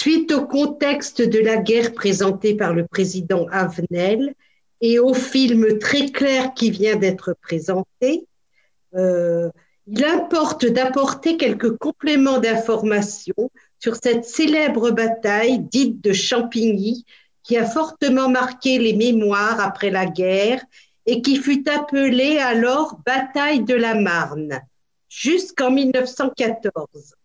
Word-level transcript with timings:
Suite 0.00 0.30
au 0.30 0.46
contexte 0.46 1.22
de 1.22 1.40
la 1.40 1.56
guerre 1.56 1.92
présenté 1.92 2.54
par 2.54 2.72
le 2.72 2.86
président 2.86 3.48
Avenel 3.50 4.32
et 4.80 5.00
au 5.00 5.12
film 5.12 5.80
très 5.80 6.06
clair 6.12 6.54
qui 6.54 6.70
vient 6.70 6.94
d'être 6.94 7.34
présenté, 7.42 8.28
euh, 8.94 9.50
il 9.88 10.04
importe 10.04 10.66
d'apporter 10.66 11.36
quelques 11.36 11.76
compléments 11.78 12.38
d'information 12.38 13.50
sur 13.80 13.96
cette 14.00 14.24
célèbre 14.24 14.92
bataille 14.92 15.58
dite 15.58 16.00
de 16.00 16.12
Champigny 16.12 17.04
qui 17.42 17.56
a 17.56 17.64
fortement 17.64 18.28
marqué 18.28 18.78
les 18.78 18.94
mémoires 18.94 19.58
après 19.58 19.90
la 19.90 20.06
guerre 20.06 20.62
et 21.06 21.22
qui 21.22 21.34
fut 21.34 21.68
appelée 21.68 22.38
alors 22.38 23.00
bataille 23.04 23.64
de 23.64 23.74
la 23.74 23.96
Marne 23.96 24.60
jusqu'en 25.08 25.72
1914. 25.72 27.17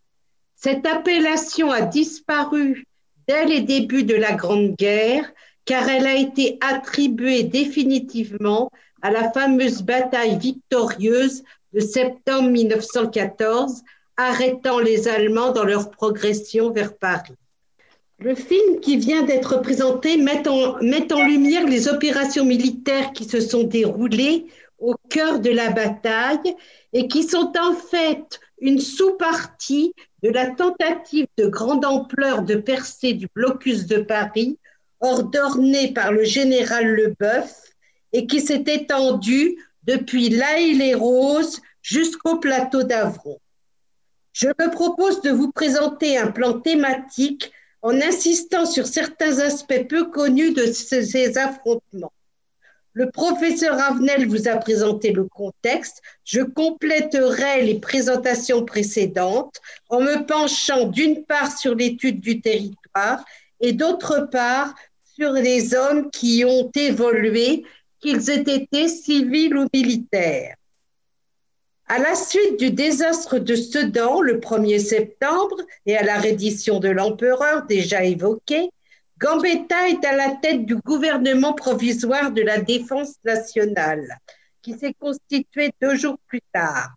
Cette 0.64 0.88
appellation 0.88 1.72
a 1.72 1.82
disparu 1.82 2.86
dès 3.28 3.46
les 3.46 3.60
débuts 3.60 4.06
de 4.06 4.16
la 4.16 4.32
Grande 4.32 4.78
Guerre 4.78 5.30
car 5.66 5.90
elle 5.90 6.08
a 6.08 6.16
été 6.16 6.58
attribuée 6.62 7.44
définitivement 7.44 8.70
à 9.02 9.12
la 9.12 9.30
fameuse 9.30 9.82
bataille 9.82 10.38
victorieuse 10.40 11.44
de 11.74 11.82
septembre 11.82 12.50
1914, 12.50 13.82
arrêtant 14.16 14.80
les 14.80 15.10
Allemands 15.10 15.52
dans 15.52 15.66
leur 15.66 15.92
progression 15.92 16.72
vers 16.72 16.96
Paris. 16.96 17.34
Le 18.20 18.34
film 18.34 18.80
qui 18.80 18.96
vient 18.96 19.24
d'être 19.24 19.62
présenté 19.62 20.16
met 20.16 20.48
en, 20.48 20.82
met 20.82 21.12
en, 21.12 21.26
lumière 21.26 21.68
les 21.68 21.90
opérations 21.90 22.46
militaires 22.46 23.12
qui 23.12 23.26
se 23.26 23.42
sont 23.42 23.64
déroulées 23.64 24.46
au 24.84 24.96
cœur 25.10 25.40
de 25.40 25.50
la 25.50 25.70
bataille 25.70 26.56
et 26.92 27.08
qui 27.08 27.24
sont 27.24 27.54
en 27.58 27.74
fait 27.74 28.40
une 28.60 28.80
sous-partie 28.80 29.94
de 30.22 30.30
la 30.30 30.52
tentative 30.52 31.28
de 31.38 31.48
grande 31.48 31.86
ampleur 31.86 32.44
de 32.44 32.56
percée 32.56 33.14
du 33.14 33.28
blocus 33.34 33.86
de 33.86 34.00
Paris, 34.00 34.60
ordonnée 35.00 35.94
par 35.94 36.12
le 36.12 36.26
général 36.26 36.86
Leboeuf 36.86 37.72
et 38.12 38.28
qui 38.28 38.42
s'est 38.42 38.66
étendue 38.68 39.56
depuis 39.84 40.30
l'Aïle-les-Roses 40.30 41.62
jusqu'au 41.82 42.38
plateau 42.40 42.84
d'Avron. 42.84 43.40
Je 44.34 44.48
me 44.48 44.70
propose 44.70 45.22
de 45.22 45.32
vous 45.32 45.52
présenter 45.52 46.18
un 46.18 46.28
plan 46.28 46.60
thématique 46.60 47.52
en 47.82 48.02
insistant 48.02 48.66
sur 48.66 48.88
certains 48.88 49.40
aspects 49.40 49.88
peu 49.88 50.10
connus 50.10 50.54
de 50.54 50.66
ces 50.66 51.38
affrontements. 51.38 52.14
Le 52.96 53.10
professeur 53.10 53.80
Avenel 53.82 54.28
vous 54.28 54.48
a 54.48 54.56
présenté 54.58 55.12
le 55.12 55.24
contexte. 55.24 56.04
Je 56.24 56.42
compléterai 56.42 57.64
les 57.64 57.80
présentations 57.80 58.66
précédentes 58.66 59.60
en 59.90 60.00
me 60.00 60.24
penchant 60.28 60.86
d'une 60.86 61.26
part 61.26 61.58
sur 61.58 61.74
l'étude 61.74 62.20
du 62.20 62.40
territoire 62.40 63.26
et 63.60 63.74
d'autre 63.74 64.28
part 64.32 64.76
sur 65.16 65.32
les 65.32 65.74
hommes 65.74 66.12
qui 66.12 66.46
ont 66.46 66.72
évolué 66.76 67.64
qu'ils 68.00 68.30
aient 68.30 68.56
été 68.56 68.88
civils 68.88 69.58
ou 69.58 69.68
militaires. 69.74 70.56
À 71.88 71.98
la 71.98 72.14
suite 72.14 72.60
du 72.60 72.70
désastre 72.70 73.40
de 73.40 73.56
Sedan 73.56 74.22
le 74.22 74.40
1er 74.40 74.80
septembre 74.80 75.58
et 75.88 75.98
à 75.98 76.04
la 76.04 76.20
reddition 76.20 76.80
de 76.80 76.90
l'empereur 76.90 77.66
déjà 77.66 78.04
évoquée, 78.04 78.70
Gambetta 79.24 79.88
est 79.88 80.04
à 80.04 80.14
la 80.18 80.32
tête 80.32 80.66
du 80.66 80.76
gouvernement 80.76 81.54
provisoire 81.54 82.34
de 82.34 82.42
la 82.42 82.60
défense 82.60 83.14
nationale, 83.24 84.20
qui 84.62 84.78
s'est 84.78 84.94
constitué 85.00 85.72
deux 85.82 85.96
jours 85.96 86.18
plus 86.28 86.42
tard. 86.52 86.90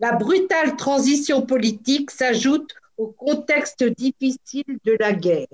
La 0.00 0.10
brutale 0.10 0.74
transition 0.74 1.42
politique 1.42 2.10
s'ajoute 2.10 2.74
au 2.96 3.06
contexte 3.06 3.84
difficile 3.84 4.80
de 4.84 4.96
la 4.98 5.12
guerre. 5.12 5.46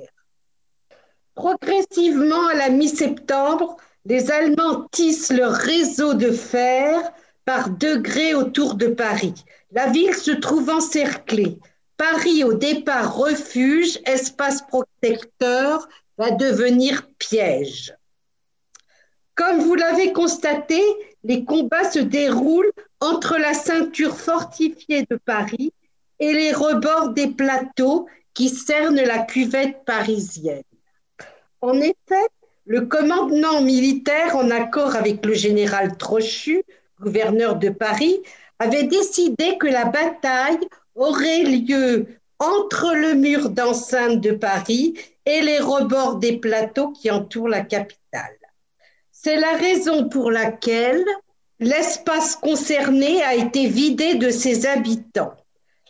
Progressivement, 1.34 2.46
à 2.46 2.54
la 2.54 2.70
mi-septembre, 2.70 3.76
les 4.06 4.30
Allemands 4.30 4.88
tissent 4.90 5.32
leur 5.32 5.52
réseau 5.52 6.14
de 6.14 6.30
fer 6.30 7.12
par 7.44 7.68
degrés 7.68 8.32
autour 8.32 8.76
de 8.76 8.86
Paris. 8.86 9.34
La 9.70 9.88
ville 9.88 10.14
se 10.14 10.30
trouve 10.30 10.70
encerclée. 10.70 11.58
Paris, 11.98 12.42
au 12.42 12.54
départ 12.54 13.16
refuge, 13.16 13.98
espace 14.06 14.62
protecteur, 14.62 15.86
va 16.18 16.30
devenir 16.30 17.08
piège. 17.18 17.94
Comme 19.34 19.60
vous 19.60 19.74
l'avez 19.74 20.12
constaté, 20.12 20.82
les 21.24 21.44
combats 21.44 21.90
se 21.90 21.98
déroulent 21.98 22.72
entre 23.00 23.36
la 23.36 23.52
ceinture 23.52 24.16
fortifiée 24.16 25.06
de 25.10 25.16
Paris 25.16 25.72
et 26.18 26.32
les 26.32 26.52
rebords 26.52 27.10
des 27.10 27.28
plateaux 27.28 28.08
qui 28.32 28.48
cernent 28.48 29.02
la 29.02 29.18
cuvette 29.18 29.84
parisienne. 29.84 30.62
En 31.60 31.74
effet, 31.80 32.26
le 32.64 32.82
commandement 32.82 33.60
militaire, 33.60 34.36
en 34.36 34.50
accord 34.50 34.96
avec 34.96 35.24
le 35.24 35.34
général 35.34 35.96
Trochu, 35.96 36.62
gouverneur 37.00 37.56
de 37.56 37.68
Paris, 37.68 38.20
avait 38.58 38.84
décidé 38.84 39.58
que 39.58 39.66
la 39.66 39.84
bataille 39.84 40.58
aurait 40.94 41.42
lieu 41.42 42.06
entre 42.38 42.94
le 42.94 43.14
mur 43.14 43.50
d'enceinte 43.50 44.20
de 44.20 44.32
Paris 44.32 44.94
et 45.24 45.40
les 45.40 45.58
rebords 45.58 46.16
des 46.16 46.38
plateaux 46.38 46.90
qui 46.90 47.10
entourent 47.10 47.48
la 47.48 47.62
capitale. 47.62 48.36
C'est 49.10 49.36
la 49.36 49.56
raison 49.56 50.08
pour 50.08 50.30
laquelle 50.30 51.04
l'espace 51.58 52.36
concerné 52.36 53.22
a 53.22 53.34
été 53.34 53.66
vidé 53.66 54.14
de 54.14 54.30
ses 54.30 54.66
habitants. 54.66 55.34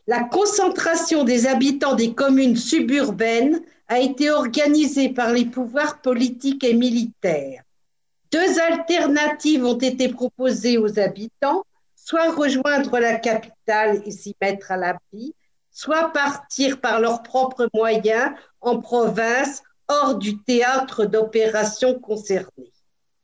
La 0.06 0.22
concentration 0.22 1.24
des 1.24 1.46
habitants 1.46 1.96
des 1.96 2.14
communes 2.14 2.56
suburbaines 2.56 3.60
a 3.88 3.98
été 3.98 4.30
organisée 4.30 5.08
par 5.08 5.32
les 5.32 5.44
pouvoirs 5.44 6.00
politiques 6.00 6.64
et 6.64 6.74
militaires. 6.74 7.62
Deux 8.32 8.60
alternatives 8.60 9.64
ont 9.64 9.78
été 9.78 10.08
proposées 10.08 10.78
aux 10.78 10.98
habitants, 10.98 11.64
soit 11.94 12.32
rejoindre 12.32 12.98
la 12.98 13.18
capitale 13.18 14.02
et 14.04 14.10
s'y 14.10 14.34
mettre 14.40 14.72
à 14.72 14.76
l'abri, 14.76 15.34
soit 15.76 16.10
partir 16.10 16.80
par 16.80 17.00
leurs 17.00 17.22
propres 17.22 17.68
moyens 17.74 18.30
en 18.62 18.78
province, 18.78 19.62
hors 19.88 20.14
du 20.14 20.38
théâtre 20.38 21.04
d'opérations 21.04 21.98
concerné. 21.98 22.72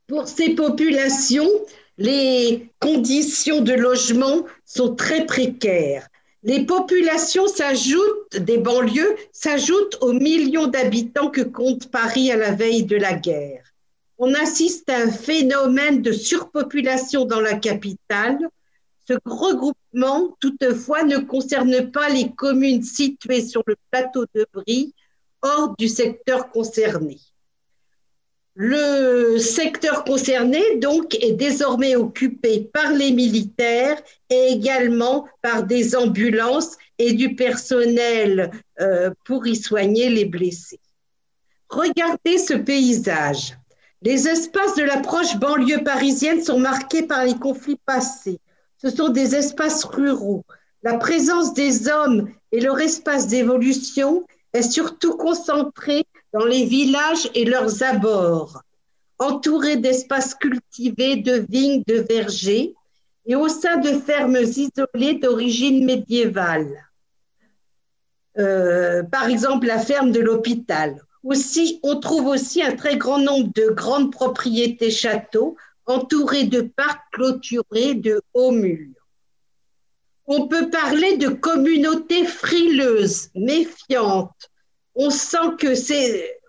Pour 0.07 0.27
ces 0.27 0.51
populations, 0.51 1.49
les 1.97 2.69
conditions 2.79 3.61
de 3.61 3.73
logement 3.73 4.45
sont 4.65 4.93
très 4.95 5.25
précaires. 5.25 6.07
Les 6.43 6.63
populations 6.63 7.47
s'ajoutent, 7.47 8.37
des 8.37 8.59
banlieues, 8.59 9.15
s'ajoutent 9.31 9.97
aux 10.01 10.13
millions 10.13 10.67
d'habitants 10.67 11.31
que 11.31 11.41
compte 11.41 11.89
Paris 11.89 12.31
à 12.31 12.37
la 12.37 12.51
veille 12.51 12.83
de 12.83 12.97
la 12.97 13.13
guerre. 13.13 13.63
On 14.19 14.31
assiste 14.35 14.87
à 14.91 14.97
un 14.97 15.11
phénomène 15.11 16.03
de 16.03 16.11
surpopulation 16.11 17.25
dans 17.25 17.41
la 17.41 17.55
capitale. 17.55 18.37
Ce 19.07 19.13
regroupement, 19.25 19.73
toutefois, 20.39 21.03
ne 21.03 21.17
concerne 21.17 21.91
pas 21.91 22.09
les 22.09 22.31
communes 22.31 22.83
situées 22.83 23.45
sur 23.45 23.63
le 23.67 23.75
plateau 23.91 24.25
de 24.33 24.45
Brie, 24.53 24.93
hors 25.41 25.75
du 25.77 25.87
secteur 25.87 26.49
concerné. 26.49 27.19
Le 28.55 29.39
secteur 29.39 30.03
concerné, 30.03 30.61
donc, 30.77 31.15
est 31.23 31.33
désormais 31.33 31.95
occupé 31.95 32.69
par 32.71 32.91
les 32.91 33.11
militaires 33.11 33.99
et 34.29 34.49
également 34.51 35.27
par 35.41 35.63
des 35.63 35.95
ambulances 35.95 36.77
et 36.99 37.13
du 37.13 37.35
personnel 37.35 38.51
euh, 38.79 39.09
pour 39.25 39.47
y 39.47 39.55
soigner 39.55 40.09
les 40.09 40.25
blessés. 40.25 40.79
Regardez 41.67 42.37
ce 42.37 42.53
paysage. 42.53 43.57
Les 44.03 44.27
espaces 44.27 44.75
de 44.75 44.83
la 44.83 44.97
proche 44.97 45.37
banlieue 45.37 45.83
parisienne 45.83 46.43
sont 46.43 46.59
marqués 46.59 47.03
par 47.03 47.25
les 47.25 47.35
conflits 47.35 47.79
passés. 47.85 48.39
Ce 48.83 48.89
sont 48.89 49.09
des 49.09 49.33
espaces 49.35 49.85
ruraux. 49.85 50.43
La 50.83 50.97
présence 50.97 51.53
des 51.53 51.87
hommes 51.87 52.29
et 52.51 52.59
leur 52.59 52.79
espace 52.81 53.27
d'évolution 53.27 54.25
est 54.51 54.69
surtout 54.69 55.15
concentrée 55.15 56.05
dans 56.33 56.43
les 56.43 56.65
villages 56.65 57.29
et 57.33 57.45
leurs 57.45 57.81
abords, 57.83 58.61
entourés 59.19 59.77
d'espaces 59.77 60.35
cultivés, 60.35 61.15
de 61.15 61.45
vignes, 61.49 61.83
de 61.87 62.05
vergers, 62.09 62.73
et 63.25 63.35
au 63.35 63.47
sein 63.47 63.77
de 63.77 63.91
fermes 63.99 64.35
isolées 64.35 65.13
d'origine 65.13 65.85
médiévale. 65.85 66.89
Euh, 68.37 69.03
par 69.03 69.29
exemple, 69.29 69.67
la 69.67 69.79
ferme 69.79 70.11
de 70.11 70.19
l'hôpital. 70.19 71.01
Aussi, 71.23 71.79
on 71.83 72.01
trouve 72.01 72.27
aussi 72.27 72.61
un 72.61 72.75
très 72.75 72.97
grand 72.97 73.19
nombre 73.19 73.49
de 73.55 73.69
grandes 73.69 74.11
propriétés 74.11 74.91
châteaux 74.91 75.55
entourées 75.85 76.45
de 76.45 76.61
parcs 76.61 77.03
clôturés 77.11 77.95
de 77.95 78.21
hauts 78.33 78.51
murs. 78.51 78.95
On 80.25 80.47
peut 80.47 80.69
parler 80.69 81.17
de 81.17 81.27
communautés 81.27 82.25
frileuses, 82.25 83.29
méfiantes. 83.35 84.49
On 84.95 85.09
sent, 85.09 85.37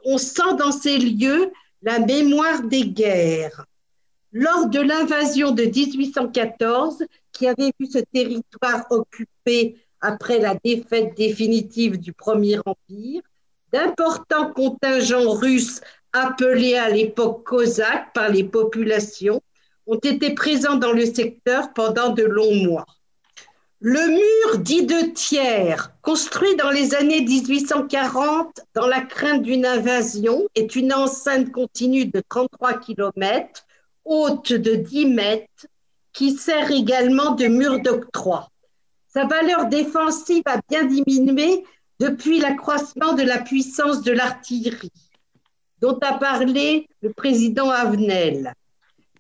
on 0.05 0.19
sent 0.19 0.55
dans 0.59 0.73
ces 0.73 0.99
lieux 0.99 1.51
la 1.83 1.99
mémoire 1.99 2.63
des 2.63 2.87
guerres. 2.87 3.67
Lors 4.33 4.69
de 4.69 4.81
l'invasion 4.81 5.51
de 5.51 5.65
1814, 5.65 7.05
qui 7.33 7.47
avait 7.47 7.73
vu 7.79 7.87
ce 7.87 7.99
territoire 7.99 8.87
occupé 8.91 9.77
après 10.01 10.39
la 10.39 10.55
défaite 10.63 11.17
définitive 11.17 11.99
du 11.99 12.13
Premier 12.13 12.59
Empire, 12.65 13.23
d'importants 13.73 14.53
contingents 14.53 15.33
russes 15.33 15.81
appelés 16.15 16.77
à 16.77 16.89
l'époque 16.89 17.45
cosaques 17.45 18.15
par 18.15 18.31
les 18.31 18.45
populations 18.45 19.43
ont 19.87 19.99
été 19.99 20.33
présents 20.33 20.77
dans 20.77 20.93
le 20.93 21.05
secteur 21.05 21.75
pendant 21.75 22.11
de 22.11 22.23
longs 22.23 22.55
mois. 22.55 22.87
Le 23.81 24.07
mur 24.07 24.61
dit 24.61 24.87
de 24.87 25.13
tiers, 25.13 25.93
construit 26.01 26.57
dans 26.57 26.71
les 26.71 26.95
années 26.95 27.21
1840 27.21 28.61
dans 28.75 28.87
la 28.87 29.03
crainte 29.03 29.43
d'une 29.43 29.67
invasion, 29.67 30.49
est 30.55 30.75
une 30.75 30.95
enceinte 30.95 31.53
continue 31.53 32.07
de 32.07 32.23
33 32.27 32.79
km, 32.79 33.67
haute 34.07 34.55
de 34.55 34.77
10 34.77 35.07
mètres, 35.07 35.67
qui 36.15 36.33
sert 36.35 36.71
également 36.71 37.33
de 37.33 37.47
mur 37.47 37.81
d'octroi. 37.81 38.49
Sa 39.09 39.27
valeur 39.27 39.67
défensive 39.67 40.45
a 40.47 40.61
bien 40.71 40.85
diminué 40.85 41.65
depuis 42.01 42.41
l'accroissement 42.41 43.13
de 43.13 43.23
la 43.23 43.39
puissance 43.39 44.03
de 44.03 44.13
l'artillerie, 44.13 44.93
dont 45.81 45.99
a 46.01 46.15
parlé 46.15 46.89
le 47.03 47.13
président 47.13 47.71
Avenel. 47.71 48.55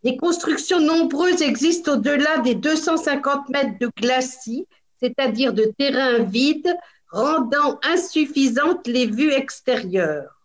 Des 0.03 0.17
constructions 0.17 0.81
nombreuses 0.81 1.43
existent 1.43 1.95
au-delà 1.95 2.39
des 2.39 2.55
250 2.55 3.49
mètres 3.49 3.79
de 3.81 3.91
glacis, 3.97 4.67
c'est-à-dire 5.01 5.53
de 5.53 5.73
terrain 5.79 6.19
vide, 6.19 6.75
rendant 7.11 7.79
insuffisantes 7.83 8.87
les 8.87 9.07
vues 9.07 9.33
extérieures. 9.33 10.41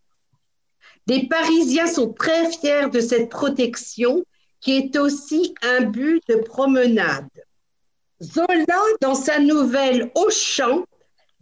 Les 1.07 1.27
Parisiens 1.27 1.87
sont 1.87 2.13
très 2.13 2.51
fiers 2.51 2.89
de 2.91 2.99
cette 2.99 3.29
protection 3.29 4.23
qui 4.61 4.77
est 4.77 4.97
aussi 4.97 5.55
un 5.61 5.81
but 5.81 6.21
de 6.29 6.35
promenade. 6.35 7.27
Zola, 8.21 8.81
dans 9.01 9.15
sa 9.15 9.39
nouvelle 9.39 10.11
Au 10.15 10.29
champ, 10.29 10.85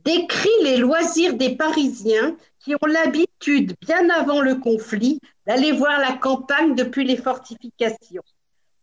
décrit 0.06 0.50
les 0.64 0.78
loisirs 0.78 1.34
des 1.34 1.56
Parisiens 1.56 2.38
qui 2.68 2.76
ont 2.76 2.86
l'habitude, 2.86 3.76
bien 3.80 4.10
avant 4.10 4.42
le 4.42 4.56
conflit, 4.56 5.22
d'aller 5.46 5.72
voir 5.72 6.02
la 6.02 6.18
campagne 6.18 6.76
depuis 6.76 7.06
les 7.06 7.16
fortifications. 7.16 8.24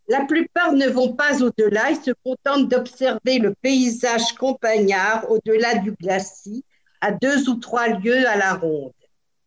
La 0.09 0.25
plupart 0.25 0.73
ne 0.73 0.87
vont 0.87 1.13
pas 1.13 1.43
au-delà, 1.43 1.91
ils 1.91 2.03
se 2.03 2.13
contentent 2.25 2.71
d'observer 2.71 3.39
le 3.39 3.55
paysage 3.61 4.33
campagnard 4.39 5.31
au-delà 5.31 5.75
du 5.75 5.93
glacis, 5.93 6.65
à 7.03 7.13
deux 7.13 7.51
ou 7.51 7.57
trois 7.57 7.89
lieues 7.89 8.27
à 8.27 8.37
la 8.37 8.55
ronde, 8.55 8.95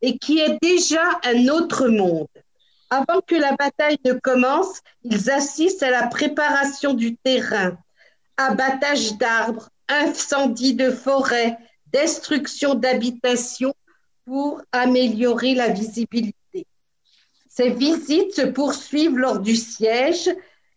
et 0.03 0.19
qui 0.19 0.37
est 0.37 0.59
déjà 0.61 1.01
un 1.23 1.47
autre 1.47 1.87
monde. 1.87 2.27
Avant 2.91 3.21
que 3.25 3.35
la 3.35 3.55
bataille 3.55 3.97
ne 4.05 4.13
commence, 4.13 4.81
ils 5.03 5.31
assistent 5.31 5.81
à 5.81 5.89
la 5.89 6.05
préparation 6.05 6.93
du 6.93 7.17
terrain, 7.17 7.75
abattage 8.37 9.17
d'arbres, 9.17 9.69
incendie 9.89 10.75
de 10.75 10.91
forêt, 10.91 11.57
destruction 11.91 12.75
d'habitations 12.75 13.73
pour 14.27 14.61
améliorer 14.73 15.55
la 15.55 15.69
visibilité. 15.69 16.67
Ces 17.49 17.69
visites 17.69 18.35
se 18.35 18.41
poursuivent 18.41 19.17
lors 19.17 19.39
du 19.39 19.55
siège 19.55 20.29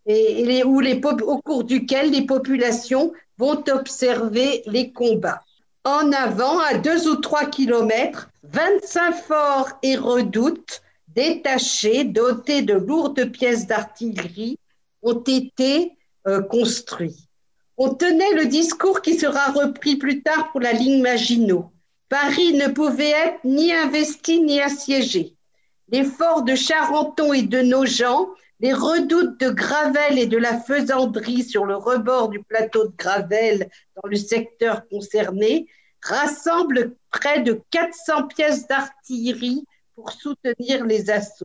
au 0.06 1.38
cours 1.44 1.64
duquel 1.64 2.12
les 2.12 2.26
populations 2.26 3.12
vont 3.38 3.62
observer 3.68 4.62
les 4.66 4.92
combats. 4.92 5.42
En 5.82 6.12
avant, 6.12 6.60
à 6.60 6.74
deux 6.74 7.08
ou 7.08 7.16
trois 7.16 7.46
kilomètres, 7.46 8.30
25 8.44 9.12
forts 9.14 9.70
et 9.82 9.96
redoutes 9.96 10.82
détachés, 11.08 12.04
dotés 12.04 12.62
de 12.62 12.74
lourdes 12.74 13.32
pièces 13.32 13.66
d'artillerie, 13.66 14.58
ont 15.02 15.24
été 15.26 15.96
euh, 16.28 16.40
construits. 16.40 17.26
On 17.76 17.94
tenait 17.94 18.34
le 18.34 18.46
discours 18.46 19.02
qui 19.02 19.18
sera 19.18 19.50
repris 19.50 19.96
plus 19.96 20.22
tard 20.22 20.52
pour 20.52 20.60
la 20.60 20.72
ligne 20.72 21.02
Maginot. 21.02 21.72
Paris 22.10 22.54
ne 22.54 22.66
pouvait 22.66 23.12
être 23.12 23.38
ni 23.44 23.72
investi 23.72 24.42
ni 24.42 24.60
assiégé. 24.60 25.36
Les 25.88 26.02
forts 26.02 26.42
de 26.42 26.56
Charenton 26.56 27.32
et 27.32 27.42
de 27.42 27.62
Nogent, 27.62 28.26
les 28.58 28.72
redoutes 28.74 29.38
de 29.38 29.48
Gravel 29.48 30.18
et 30.18 30.26
de 30.26 30.36
la 30.36 30.58
Faisanderie 30.58 31.44
sur 31.44 31.64
le 31.64 31.76
rebord 31.76 32.28
du 32.28 32.42
plateau 32.42 32.88
de 32.88 32.92
Gravel 32.98 33.70
dans 33.94 34.08
le 34.08 34.16
secteur 34.16 34.88
concerné 34.88 35.68
rassemblent 36.02 36.96
près 37.10 37.42
de 37.42 37.62
400 37.70 38.26
pièces 38.26 38.66
d'artillerie 38.66 39.64
pour 39.94 40.10
soutenir 40.10 40.84
les 40.84 41.10
assauts. 41.10 41.44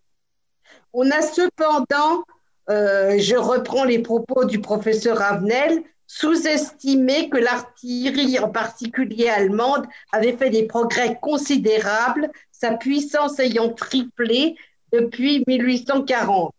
On 0.93 1.11
a 1.11 1.21
cependant, 1.21 2.23
euh, 2.71 3.17
je 3.19 3.35
reprends 3.35 3.83
les 3.83 3.99
propos 3.99 4.45
du 4.45 4.61
professeur 4.61 5.21
Avenel, 5.21 5.83
sous-estimé 6.17 7.29
que 7.29 7.37
l'artillerie, 7.37 8.39
en 8.39 8.49
particulier 8.49 9.27
allemande, 9.27 9.85
avait 10.13 10.37
fait 10.37 10.49
des 10.49 10.63
progrès 10.63 11.19
considérables, 11.21 12.31
sa 12.53 12.71
puissance 12.71 13.37
ayant 13.39 13.73
triplé 13.73 14.55
depuis 14.93 15.43
1840. 15.45 16.53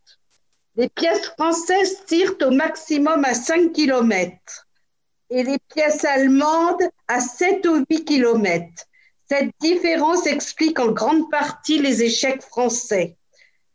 Les 0.77 0.91
pièces 0.91 1.29
françaises 1.29 2.05
tirent 2.05 2.35
au 2.43 2.51
maximum 2.51 3.25
à 3.25 3.33
5 3.33 3.73
km 3.73 4.37
et 5.31 5.43
les 5.43 5.59
pièces 5.75 6.05
allemandes 6.05 6.83
à 7.09 7.21
7 7.21 7.67
ou 7.67 7.83
8 7.89 8.05
km. 8.05 8.67
Cette 9.27 9.53
différence 9.63 10.27
explique 10.27 10.79
en 10.79 10.93
grande 10.93 11.31
partie 11.31 11.79
les 11.79 12.03
échecs 12.03 12.43
français. 12.43 13.17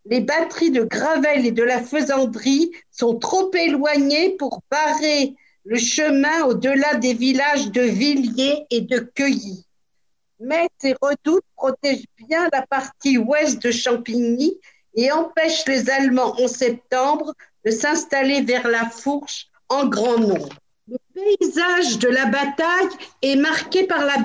Les 0.05 0.21
batteries 0.21 0.71
de 0.71 0.83
Gravel 0.83 1.47
et 1.47 1.51
de 1.51 1.63
la 1.63 1.81
Faisanderie 1.81 2.71
sont 2.91 3.17
trop 3.17 3.51
éloignées 3.55 4.35
pour 4.37 4.61
barrer 4.69 5.35
le 5.65 5.77
chemin 5.77 6.43
au-delà 6.43 6.95
des 6.95 7.13
villages 7.13 7.71
de 7.71 7.81
Villiers 7.81 8.65
et 8.69 8.81
de 8.81 8.99
Cueilly. 8.99 9.65
Mais 10.39 10.67
ces 10.79 10.95
redoutes 11.01 11.45
protègent 11.55 12.05
bien 12.27 12.49
la 12.51 12.65
partie 12.65 13.17
ouest 13.17 13.61
de 13.61 13.71
Champigny 13.71 14.57
et 14.95 15.11
empêchent 15.11 15.67
les 15.67 15.89
Allemands 15.89 16.35
en 16.41 16.47
septembre 16.47 17.33
de 17.63 17.71
s'installer 17.71 18.41
vers 18.41 18.67
la 18.67 18.89
Fourche 18.89 19.47
en 19.69 19.85
grand 19.87 20.17
nombre. 20.17 20.49
Le 20.87 20.97
paysage 21.13 21.99
de 21.99 22.09
la 22.09 22.25
bataille 22.25 22.89
est 23.21 23.35
marqué 23.35 23.85
par 23.85 24.03
la, 24.03 24.17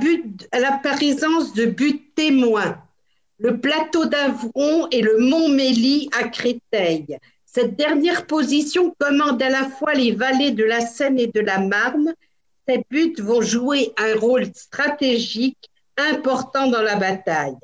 présence 0.82 1.52
de 1.52 1.66
buts 1.66 2.10
témoins, 2.16 2.78
le 3.38 3.60
plateau 3.60 4.06
d'Avron 4.06 4.88
et 4.90 5.02
le 5.02 5.18
mont 5.18 5.48
Mély 5.48 6.08
à 6.18 6.28
Créteil. 6.28 7.18
Cette 7.56 7.76
dernière 7.76 8.26
position 8.26 8.94
commande 8.98 9.42
à 9.42 9.48
la 9.48 9.64
fois 9.64 9.94
les 9.94 10.12
vallées 10.12 10.50
de 10.50 10.62
la 10.62 10.82
Seine 10.82 11.18
et 11.18 11.28
de 11.28 11.40
la 11.40 11.58
Marne. 11.58 12.12
Ces 12.68 12.84
buts 12.90 13.14
vont 13.18 13.40
jouer 13.40 13.94
un 13.96 14.14
rôle 14.20 14.44
stratégique 14.54 15.70
important 15.96 16.66
dans 16.66 16.82
la 16.82 16.96
bataille. 16.96 17.56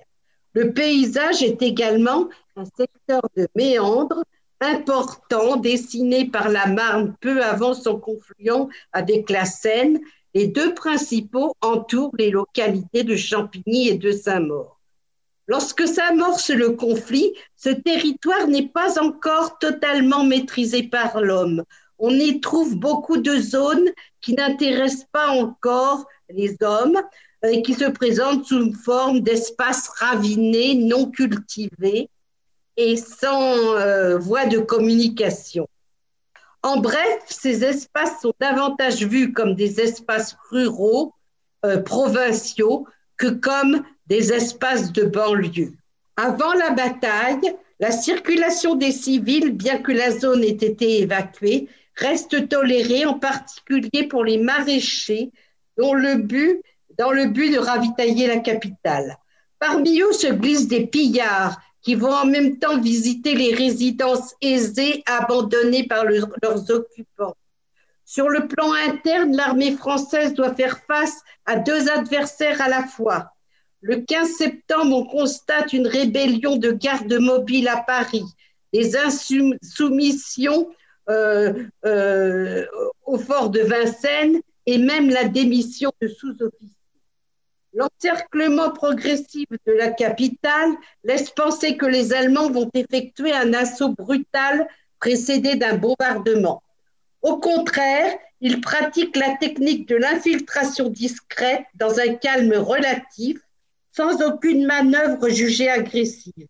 Le 0.55 0.73
paysage 0.73 1.43
est 1.43 1.61
également 1.61 2.31
un 2.57 2.65
secteur 2.65 3.21
de 3.37 3.47
méandres 3.55 4.25
important 4.61 5.57
dessiné 5.57 6.25
par 6.25 6.49
la 6.49 6.69
Marne 6.69 7.15
peu 7.21 7.43
avant 7.45 7.75
son 7.75 8.01
confluent 8.01 8.73
avec 8.95 9.29
la 9.29 9.45
Seine. 9.45 10.01
Les 10.33 10.47
deux 10.47 10.73
principaux 10.73 11.55
entourent 11.61 12.17
les 12.19 12.31
localités 12.31 13.05
de 13.05 13.15
Champigny 13.15 13.91
et 13.91 13.99
de 13.99 14.11
Saint-Maur. 14.11 14.72
Lorsque 15.53 15.87
s'amorce 15.87 16.49
le 16.49 16.71
conflit, 16.71 17.35
ce 17.57 17.69
territoire 17.69 18.47
n'est 18.49 18.71
pas 18.71 18.99
encore 18.99 19.59
totalement 19.59 20.25
maîtrisé 20.25 20.83
par 20.83 21.21
l'homme. 21.21 21.63
On 21.99 22.09
y 22.09 22.41
trouve 22.41 22.75
beaucoup 22.75 23.19
de 23.19 23.37
zones 23.37 23.91
qui 24.23 24.33
n'intéressent 24.33 25.09
pas 25.13 25.29
encore 25.29 26.07
les 26.31 26.57
hommes 26.63 26.99
et 27.47 27.61
qui 27.61 27.75
se 27.75 27.85
présentent 27.85 28.47
sous 28.47 28.65
une 28.65 28.73
forme 28.73 29.21
d'espaces 29.21 29.89
ravinés, 29.89 30.75
non 30.75 31.11
cultivés, 31.11 32.09
et 32.79 32.97
sans 32.97 33.77
euh, 33.77 34.17
voie 34.17 34.47
de 34.47 34.59
communication. 34.59 35.69
En 36.63 36.79
bref, 36.79 37.25
ces 37.29 37.63
espaces 37.63 38.23
sont 38.23 38.33
davantage 38.41 39.05
vus 39.05 39.35
comme 39.35 39.55
des 39.55 39.83
espaces 39.83 40.35
ruraux, 40.51 41.13
euh, 41.67 41.77
provinciaux, 41.83 42.87
comme 43.29 43.83
des 44.07 44.33
espaces 44.33 44.93
de 44.93 45.05
banlieue. 45.05 45.73
Avant 46.17 46.53
la 46.55 46.71
bataille, 46.71 47.55
la 47.81 47.91
circulation 47.91 48.75
des 48.75 48.93
civils, 48.93 49.53
bien 49.53 49.79
que 49.79 49.93
la 49.93 50.11
zone 50.11 50.45
ait 50.45 50.51
été 50.51 51.01
évacuée, 51.01 51.69
reste 51.97 52.49
tolérée, 52.49 53.05
en 53.07 53.19
particulier 53.19 54.07
pour 54.09 54.25
les 54.25 54.39
maraîchers, 54.39 55.31
dans 55.77 55.95
le 55.95 56.17
but 56.17 56.63
de 56.99 57.59
ravitailler 57.59 58.27
la 58.27 58.39
capitale. 58.39 59.17
Parmi 59.59 60.01
eux 60.01 60.13
se 60.13 60.29
glissent 60.29 60.69
des 60.69 60.87
pillards 60.87 61.61
qui 61.81 61.95
vont 61.95 62.13
en 62.13 62.27
même 62.27 62.59
temps 62.59 62.81
visiter 62.81 63.35
les 63.35 63.55
résidences 63.55 64.35
aisées 64.41 65.03
abandonnées 65.07 65.87
par 65.87 66.05
leurs 66.05 66.71
occupants. 66.71 67.37
Sur 68.13 68.29
le 68.29 68.47
plan 68.47 68.71
interne, 68.75 69.35
l'armée 69.35 69.73
française 69.73 70.35
doit 70.35 70.55
faire 70.55 70.81
face 70.87 71.23
à 71.47 71.57
deux 71.57 71.89
adversaires 71.89 72.61
à 72.61 72.69
la 72.69 72.83
fois. 72.87 73.33
Le 73.81 74.03
15 74.03 74.33
septembre, 74.33 74.95
on 74.95 75.07
constate 75.07 75.73
une 75.73 75.87
rébellion 75.87 76.57
de 76.57 76.73
gardes 76.73 77.15
mobiles 77.15 77.69
à 77.69 77.79
Paris, 77.79 78.27
des 78.75 78.99
insoumissions 78.99 80.69
euh, 81.09 81.65
euh, 81.87 82.67
au 83.07 83.17
fort 83.17 83.49
de 83.49 83.61
Vincennes 83.61 84.43
et 84.67 84.77
même 84.77 85.09
la 85.09 85.25
démission 85.25 85.91
de 86.03 86.09
sous-officiers. 86.09 86.69
L'encerclement 87.73 88.73
progressif 88.73 89.49
de 89.67 89.73
la 89.73 89.89
capitale 89.89 90.73
laisse 91.03 91.31
penser 91.31 91.79
que 91.79 91.87
les 91.87 92.13
Allemands 92.13 92.51
vont 92.51 92.71
effectuer 92.75 93.33
un 93.33 93.55
assaut 93.55 93.95
brutal 93.95 94.69
précédé 95.01 95.55
d'un 95.55 95.79
bombardement. 95.79 96.63
Au 97.23 97.39
contraire, 97.39 98.13
ils 98.41 98.61
pratiquent 98.61 99.17
la 99.17 99.37
technique 99.37 99.89
de 99.89 99.97
l'infiltration 99.97 100.89
discrète 100.89 101.65
dans 101.75 102.01
un 102.01 102.15
calme 102.15 102.55
relatif, 102.55 103.39
sans 103.93 104.21
aucune 104.23 104.67
manœuvre 104.67 105.29
jugée 105.29 105.71
agressive. 105.71 106.49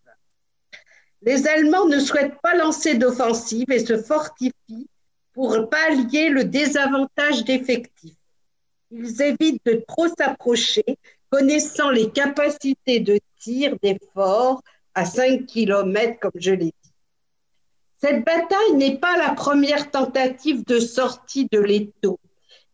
Les 1.21 1.47
Allemands 1.47 1.87
ne 1.87 2.00
souhaitent 2.00 2.41
pas 2.43 2.57
lancer 2.57 2.95
d'offensive 2.95 3.71
et 3.71 3.85
se 3.85 3.97
fortifient 3.97 4.88
pour 5.35 5.69
pallier 5.69 6.31
le 6.31 6.45
désavantage 6.45 7.45
d'effectifs. 7.45 8.17
Ils 8.91 9.23
évitent 9.23 9.64
de 9.64 9.85
trop 9.87 10.09
s'approcher, 10.09 10.85
connaissant 11.31 11.91
les 11.91 12.11
capacités 12.11 13.00
de 13.00 13.19
tir 13.38 13.76
des 13.83 13.99
forts 14.14 14.62
à 14.95 15.05
5 15.05 15.47
km, 15.47 16.19
comme 16.21 16.33
je 16.35 16.50
l'ai 16.50 16.75
dit. 16.81 16.81
Cette 18.02 18.25
bataille 18.25 18.75
n'est 18.75 18.99
pas 18.99 19.16
la 19.16 19.30
première 19.30 19.92
tentative 19.92 20.64
de 20.66 20.80
sortie 20.80 21.47
de 21.52 21.61
l'étau. 21.61 22.18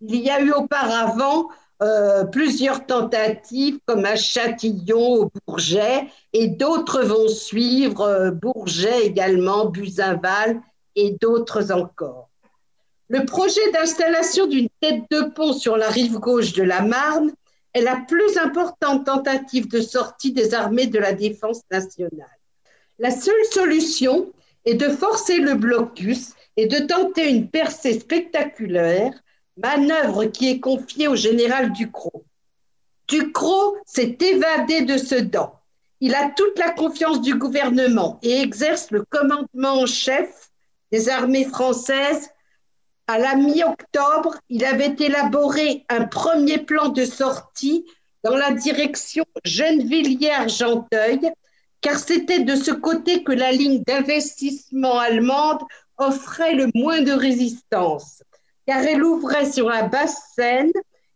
Il 0.00 0.16
y 0.16 0.30
a 0.30 0.40
eu 0.40 0.52
auparavant 0.52 1.48
euh, 1.82 2.24
plusieurs 2.24 2.86
tentatives 2.86 3.78
comme 3.84 4.06
à 4.06 4.16
Châtillon, 4.16 5.24
au 5.24 5.30
Bourget, 5.46 6.06
et 6.32 6.48
d'autres 6.48 7.02
vont 7.02 7.28
suivre, 7.28 8.00
euh, 8.00 8.30
Bourget 8.30 9.04
également, 9.04 9.66
Buzinval 9.66 10.62
et 10.96 11.14
d'autres 11.20 11.72
encore. 11.72 12.30
Le 13.08 13.26
projet 13.26 13.70
d'installation 13.72 14.46
d'une 14.46 14.70
tête 14.80 15.02
de 15.10 15.24
pont 15.34 15.52
sur 15.52 15.76
la 15.76 15.90
rive 15.90 16.18
gauche 16.18 16.54
de 16.54 16.62
la 16.62 16.80
Marne 16.80 17.32
est 17.74 17.82
la 17.82 17.96
plus 18.08 18.38
importante 18.38 19.04
tentative 19.04 19.68
de 19.68 19.82
sortie 19.82 20.32
des 20.32 20.54
armées 20.54 20.86
de 20.86 20.98
la 20.98 21.12
défense 21.12 21.60
nationale. 21.70 22.38
La 22.98 23.10
seule 23.10 23.44
solution 23.52 24.32
est 24.68 24.74
de 24.74 24.90
forcer 24.90 25.38
le 25.38 25.54
blocus 25.54 26.34
et 26.58 26.66
de 26.66 26.78
tenter 26.80 27.30
une 27.30 27.48
percée 27.48 27.98
spectaculaire 27.98 29.12
manœuvre 29.56 30.26
qui 30.26 30.50
est 30.50 30.60
confiée 30.60 31.08
au 31.08 31.16
général 31.16 31.72
Ducrot. 31.72 32.24
Ducrot 33.08 33.76
s'est 33.86 34.18
évadé 34.20 34.82
de 34.82 34.98
Sedan. 34.98 35.54
Il 36.00 36.14
a 36.14 36.30
toute 36.36 36.58
la 36.58 36.70
confiance 36.70 37.22
du 37.22 37.34
gouvernement 37.34 38.18
et 38.22 38.40
exerce 38.40 38.90
le 38.90 39.04
commandement 39.08 39.80
en 39.80 39.86
chef 39.86 40.50
des 40.92 41.08
armées 41.08 41.46
françaises. 41.46 42.28
À 43.06 43.18
la 43.18 43.36
mi-octobre, 43.36 44.36
il 44.50 44.66
avait 44.66 44.96
élaboré 44.98 45.86
un 45.88 46.04
premier 46.04 46.58
plan 46.58 46.90
de 46.90 47.06
sortie 47.06 47.86
dans 48.22 48.36
la 48.36 48.52
direction 48.52 49.24
Gennevilliers-Argenteuil, 49.44 51.32
car 51.80 51.98
c'était 51.98 52.40
de 52.40 52.56
ce 52.56 52.70
côté 52.70 53.22
que 53.22 53.32
la 53.32 53.52
ligne 53.52 53.82
d'investissement 53.84 54.98
allemande 54.98 55.62
offrait 55.96 56.54
le 56.54 56.70
moins 56.74 57.02
de 57.02 57.12
résistance 57.12 58.22
car 58.68 58.82
elle 58.82 59.02
ouvrait 59.02 59.50
sur 59.50 59.70
la 59.70 59.84
basse 59.84 60.34
Seine 60.36 60.70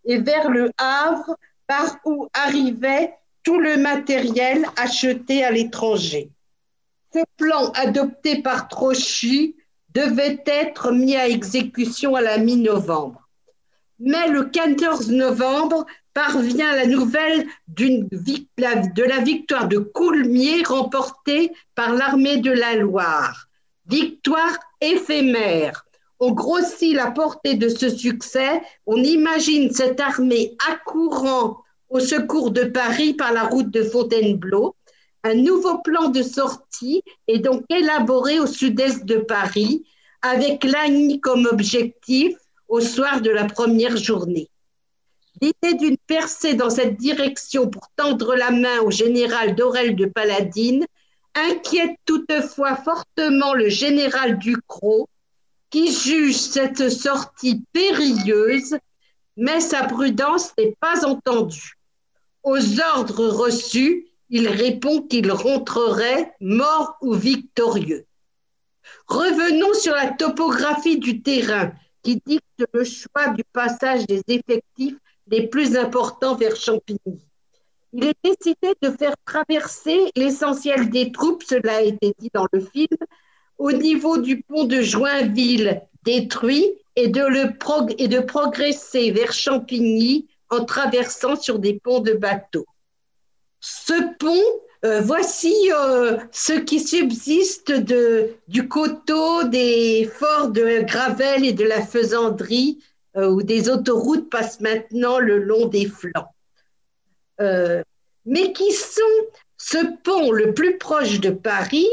et 0.06 0.18
vers 0.18 0.48
le 0.48 0.70
Havre, 0.78 1.36
par 1.66 1.98
où 2.06 2.26
arrivait 2.32 3.14
tout 3.42 3.58
le 3.58 3.76
matériel 3.76 4.64
acheté 4.76 5.44
à 5.44 5.50
l'étranger. 5.50 6.30
Ce 7.12 7.20
plan 7.36 7.70
adopté 7.72 8.40
par 8.40 8.68
Trochy 8.68 9.54
devait 9.90 10.42
être 10.46 10.92
mis 10.92 11.14
à 11.14 11.28
exécution 11.28 12.16
à 12.16 12.22
la 12.22 12.38
mi-novembre. 12.38 13.28
Mais 13.98 14.28
le 14.28 14.46
14 14.46 15.10
novembre 15.10 15.84
parvient 16.14 16.74
la 16.76 16.86
nouvelle 16.86 17.46
de 17.68 19.02
la 19.02 19.20
victoire 19.20 19.68
de 19.68 19.78
Coulmiers 19.78 20.62
remportée 20.64 21.52
par 21.74 21.94
l'armée 21.94 22.38
de 22.38 22.50
la 22.50 22.76
Loire. 22.76 23.48
Victoire 23.86 24.58
éphémère 24.80 25.84
on 26.24 26.30
grossit 26.30 26.94
la 26.94 27.10
portée 27.10 27.54
de 27.54 27.68
ce 27.68 27.88
succès, 27.90 28.62
on 28.86 28.96
imagine 29.02 29.72
cette 29.72 29.98
armée 29.98 30.56
accourant 30.70 31.64
au 31.88 31.98
secours 31.98 32.52
de 32.52 32.62
Paris 32.62 33.14
par 33.14 33.32
la 33.32 33.42
route 33.42 33.72
de 33.72 33.82
Fontainebleau. 33.82 34.76
Un 35.24 35.34
nouveau 35.34 35.78
plan 35.78 36.10
de 36.10 36.22
sortie 36.22 37.02
est 37.26 37.40
donc 37.40 37.64
élaboré 37.68 38.38
au 38.38 38.46
sud-est 38.46 39.04
de 39.04 39.16
Paris, 39.16 39.84
avec 40.22 40.62
Lagny 40.62 41.20
comme 41.20 41.48
objectif 41.50 42.36
au 42.68 42.80
soir 42.80 43.20
de 43.20 43.30
la 43.30 43.46
première 43.46 43.96
journée. 43.96 44.48
L'idée 45.42 45.74
d'une 45.74 45.96
percée 46.06 46.54
dans 46.54 46.70
cette 46.70 46.98
direction 46.98 47.68
pour 47.68 47.88
tendre 47.96 48.36
la 48.36 48.52
main 48.52 48.78
au 48.82 48.92
général 48.92 49.56
Dorel 49.56 49.96
de 49.96 50.06
Paladine 50.06 50.86
inquiète 51.34 51.96
toutefois 52.04 52.76
fortement 52.76 53.52
le 53.52 53.68
général 53.68 54.38
Ducrot, 54.38 55.08
qui 55.68 55.90
juge 55.90 56.36
cette 56.36 56.88
sortie 56.90 57.64
périlleuse, 57.72 58.76
mais 59.36 59.58
sa 59.58 59.82
prudence 59.82 60.52
n'est 60.56 60.76
pas 60.78 61.04
entendue. 61.04 61.76
Aux 62.44 62.80
ordres 62.80 63.26
reçus, 63.26 64.06
il 64.30 64.46
répond 64.46 65.02
qu'il 65.02 65.32
rentrerait 65.32 66.36
mort 66.40 66.98
ou 67.00 67.14
victorieux. 67.14 68.06
Revenons 69.08 69.74
sur 69.74 69.94
la 69.94 70.12
topographie 70.12 71.00
du 71.00 71.20
terrain 71.20 71.72
qui 72.04 72.22
dicte 72.24 72.64
le 72.72 72.84
choix 72.84 73.30
du 73.30 73.42
passage 73.52 74.06
des 74.06 74.22
effectifs 74.28 74.98
les 75.32 75.48
plus 75.48 75.76
importants 75.76 76.36
vers 76.36 76.54
Champigny. 76.54 77.18
Il 77.94 78.04
est 78.04 78.16
décidé 78.22 78.74
de 78.82 78.90
faire 78.90 79.14
traverser 79.24 79.98
l'essentiel 80.14 80.90
des 80.90 81.10
troupes, 81.10 81.42
cela 81.42 81.76
a 81.76 81.80
été 81.80 82.14
dit 82.18 82.30
dans 82.32 82.46
le 82.52 82.60
film, 82.60 82.96
au 83.58 83.72
niveau 83.72 84.18
du 84.18 84.42
pont 84.42 84.64
de 84.64 84.82
Joinville 84.82 85.82
détruit 86.04 86.66
et 86.96 87.08
de, 87.08 87.22
le 87.22 88.26
progresser 88.26 89.10
vers 89.10 89.32
Champigny 89.32 90.28
en 90.50 90.64
traversant 90.64 91.36
sur 91.36 91.58
des 91.58 91.80
ponts 91.82 92.00
de 92.00 92.12
bateaux. 92.12 92.66
Ce 93.60 93.94
pont, 94.18 94.44
euh, 94.84 95.00
voici 95.00 95.54
euh, 95.72 96.18
ce 96.30 96.52
qui 96.52 96.80
subsiste 96.80 97.72
du 97.72 98.68
coteau 98.68 99.44
des 99.44 100.10
forts 100.12 100.48
de 100.48 100.82
Gravel 100.82 101.46
et 101.46 101.52
de 101.52 101.64
la 101.64 101.80
Faisanderie, 101.80 102.80
où 103.16 103.42
des 103.42 103.68
autoroutes 103.68 104.30
passent 104.30 104.60
maintenant 104.60 105.18
le 105.18 105.38
long 105.38 105.66
des 105.66 105.86
flancs. 105.86 106.28
mais 108.24 108.52
qui 108.52 108.72
sont 108.72 109.02
ce 109.56 109.78
pont 110.02 110.32
le 110.32 110.54
plus 110.54 110.78
proche 110.78 111.20
de 111.20 111.30
Paris 111.30 111.88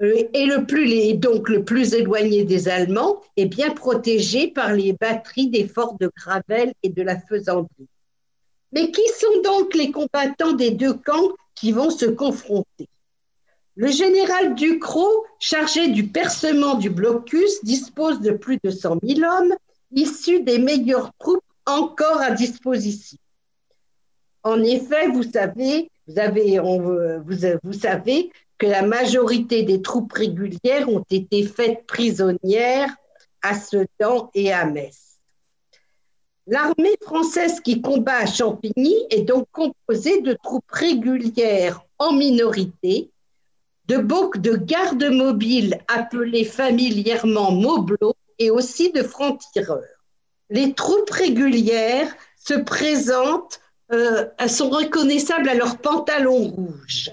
et 0.00 0.46
le 0.46 0.64
plus, 0.64 1.14
donc 1.14 1.48
le 1.48 1.64
plus 1.64 1.94
éloigné 1.94 2.44
des 2.44 2.68
Allemands, 2.68 3.20
est 3.36 3.46
bien 3.46 3.70
protégé 3.70 4.48
par 4.48 4.72
les 4.72 4.92
batteries 4.92 5.48
des 5.48 5.66
forts 5.66 5.96
de 5.98 6.10
Gravel 6.16 6.72
et 6.82 6.88
de 6.88 7.02
la 7.02 7.18
Faisanderie. 7.18 7.88
Mais 8.72 8.90
qui 8.92 9.02
sont 9.18 9.42
donc 9.42 9.74
les 9.74 9.90
combattants 9.90 10.52
des 10.52 10.70
deux 10.70 10.94
camps 10.94 11.30
qui 11.54 11.72
vont 11.72 11.90
se 11.90 12.04
confronter? 12.04 12.88
Le 13.74 13.88
général 13.88 14.54
Ducrot, 14.54 15.24
chargé 15.38 15.88
du 15.88 16.08
percement 16.08 16.74
du 16.74 16.90
blocus, 16.90 17.64
dispose 17.64 18.20
de 18.20 18.32
plus 18.32 18.58
de 18.62 18.70
100 18.70 18.98
000 19.02 19.20
hommes, 19.20 19.54
issus 19.92 20.42
des 20.42 20.58
meilleures 20.58 21.12
troupes 21.18 21.42
encore 21.66 22.20
à 22.20 22.30
disposition. 22.30 23.18
En 24.42 24.62
effet, 24.62 25.08
vous 25.08 25.22
savez, 25.22 25.90
vous, 26.06 26.18
avez, 26.18 26.58
vous, 26.58 27.38
vous 27.62 27.72
savez 27.72 28.30
que 28.58 28.66
la 28.66 28.82
majorité 28.82 29.62
des 29.62 29.82
troupes 29.82 30.12
régulières 30.12 30.88
ont 30.88 31.04
été 31.10 31.44
faites 31.44 31.86
prisonnières 31.86 32.94
à 33.42 33.54
Sedan 33.54 34.30
et 34.34 34.52
à 34.52 34.64
Metz. 34.64 35.08
L'armée 36.46 36.96
française 37.02 37.60
qui 37.60 37.82
combat 37.82 38.18
à 38.18 38.26
Champigny 38.26 38.96
est 39.10 39.22
donc 39.22 39.46
composée 39.52 40.22
de 40.22 40.32
troupes 40.42 40.70
régulières 40.70 41.82
en 41.98 42.12
minorité, 42.12 43.10
de 43.86 43.98
de 43.98 44.56
gardes 44.56 45.10
mobiles 45.10 45.78
appelés 45.88 46.44
familièrement 46.44 47.52
moblots 47.52 48.16
et 48.38 48.50
aussi 48.50 48.92
de 48.92 49.02
francs-tireurs. 49.02 49.82
Les 50.50 50.72
troupes 50.74 51.10
régulières 51.10 52.14
se 52.36 52.54
présentent, 52.54 53.60
euh, 53.92 54.26
sont 54.48 54.70
reconnaissables 54.70 55.48
à 55.48 55.54
leurs 55.54 55.78
pantalons 55.78 56.48
rouges. 56.48 57.10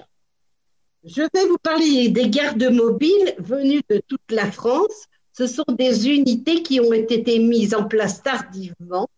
Je 1.04 1.22
vais 1.22 1.46
vous 1.46 1.58
parler 1.58 2.08
des 2.08 2.28
gardes 2.30 2.70
mobiles 2.70 3.34
venus 3.38 3.82
de 3.88 4.02
toute 4.08 4.30
la 4.30 4.50
France. 4.50 5.06
Ce 5.32 5.46
sont 5.46 5.64
des 5.68 6.08
unités 6.08 6.62
qui 6.62 6.80
ont 6.80 6.92
été 6.92 7.38
mises 7.38 7.74
en 7.74 7.84
place 7.84 8.22
tardivement, 8.22 9.08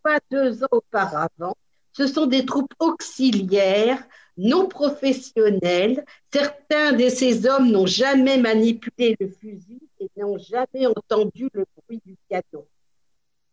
soit 0.00 0.20
deux 0.30 0.62
ans 0.62 0.68
auparavant. 0.70 1.56
Ce 1.92 2.06
sont 2.06 2.26
des 2.26 2.44
troupes 2.44 2.74
auxiliaires, 2.78 4.04
non 4.36 4.68
professionnelles. 4.68 6.04
Certains 6.32 6.92
de 6.92 7.08
ces 7.08 7.46
hommes 7.46 7.70
n'ont 7.70 7.86
jamais 7.86 8.36
manipulé 8.36 9.16
le 9.18 9.28
fusil 9.28 9.85
et 10.00 10.10
n'ont 10.16 10.38
jamais 10.38 10.86
entendu 10.86 11.48
le 11.52 11.64
bruit 11.76 12.00
du 12.04 12.16
canon. 12.28 12.66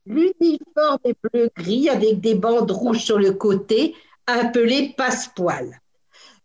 L'uniforme 0.06 1.00
est 1.06 1.16
bleu-gris 1.24 1.90
avec 1.90 2.20
des 2.20 2.36
bandes 2.36 2.72
rouges 2.72 3.04
sur 3.04 3.18
le 3.18 3.32
côté, 3.32 3.96
appelé 4.28 4.94
passe-poil. 4.98 5.80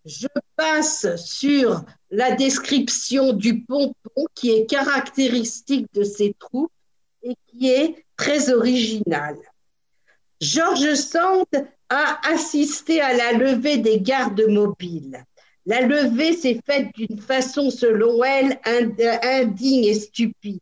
Je 0.04 0.28
passe 0.56 1.16
sur 1.16 1.84
la 2.10 2.32
description 2.32 3.32
du 3.32 3.62
pompon 3.62 4.26
qui 4.34 4.50
est 4.50 4.66
caractéristique 4.66 5.92
de 5.92 6.04
ces 6.04 6.34
troupes 6.38 6.72
et 7.22 7.34
qui 7.48 7.68
est 7.68 8.06
très 8.16 8.52
original. 8.52 9.36
Georges 10.40 10.94
Sand 10.94 11.46
a 11.88 12.20
assisté 12.28 13.00
à 13.00 13.12
la 13.12 13.32
levée 13.32 13.78
des 13.78 14.00
gardes 14.00 14.46
mobiles. 14.48 15.24
La 15.68 15.82
levée 15.82 16.32
s'est 16.32 16.62
faite 16.64 16.88
d'une 16.94 17.20
façon, 17.20 17.68
selon 17.68 18.24
elle, 18.24 18.58
indigne 19.22 19.84
et 19.84 19.92
stupide. 19.92 20.60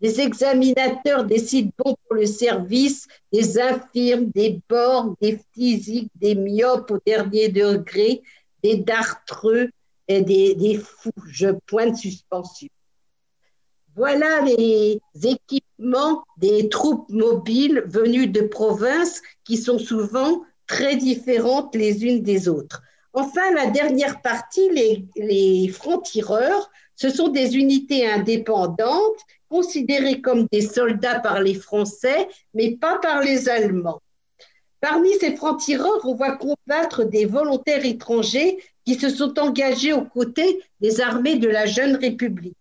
Les 0.00 0.20
examinateurs 0.20 1.24
décident 1.24 1.70
bon 1.78 1.94
pour 1.94 2.16
le 2.16 2.26
service 2.26 3.06
des 3.32 3.60
infirmes, 3.60 4.30
des 4.34 4.58
bords, 4.68 5.14
des 5.20 5.38
physiques, 5.54 6.10
des 6.16 6.34
myopes 6.34 6.90
au 6.90 6.98
dernier 7.06 7.50
degré, 7.50 8.20
des 8.64 8.78
dartreux 8.78 9.70
et 10.08 10.22
des, 10.22 10.74
fous. 10.74 11.12
Je 11.28 11.50
pointe 11.68 11.96
suspension. 11.96 12.68
Voilà 13.94 14.40
les 14.40 15.00
équipements 15.22 16.24
des 16.38 16.68
troupes 16.68 17.08
mobiles 17.10 17.84
venues 17.86 18.26
de 18.26 18.40
province 18.40 19.22
qui 19.44 19.56
sont 19.56 19.78
souvent 19.78 20.42
très 20.66 20.96
différentes 20.96 21.76
les 21.76 22.04
unes 22.04 22.24
des 22.24 22.48
autres. 22.48 22.82
Enfin, 23.14 23.52
la 23.54 23.66
dernière 23.66 24.22
partie, 24.22 24.70
les, 25.16 25.68
francs-tireurs, 25.68 26.70
ce 26.96 27.10
sont 27.10 27.28
des 27.28 27.56
unités 27.56 28.08
indépendantes 28.10 29.18
considérées 29.50 30.22
comme 30.22 30.46
des 30.50 30.62
soldats 30.62 31.20
par 31.20 31.40
les 31.40 31.54
Français, 31.54 32.28
mais 32.54 32.76
pas 32.76 32.98
par 32.98 33.20
les 33.20 33.48
Allemands. 33.50 34.00
Parmi 34.80 35.10
ces 35.20 35.36
francs-tireurs, 35.36 36.00
on 36.04 36.14
voit 36.14 36.36
combattre 36.36 37.04
des 37.04 37.26
volontaires 37.26 37.84
étrangers 37.84 38.58
qui 38.84 38.94
se 38.94 39.10
sont 39.10 39.38
engagés 39.38 39.92
aux 39.92 40.04
côtés 40.04 40.60
des 40.80 41.00
armées 41.00 41.36
de 41.36 41.48
la 41.48 41.66
jeune 41.66 41.96
République. 41.96 42.56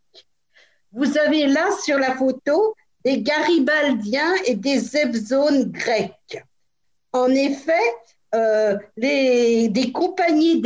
Vous 0.91 1.17
avez 1.17 1.47
là 1.47 1.69
sur 1.83 1.97
la 1.97 2.15
photo 2.15 2.75
des 3.05 3.21
Garibaldiens 3.21 4.35
et 4.45 4.55
des 4.55 4.97
Evzones 4.97 5.71
grecs. 5.71 6.43
En 7.13 7.29
effet, 7.29 7.79
euh, 8.33 8.77
les, 8.95 9.67
des 9.67 9.91
compagnies 9.91 10.61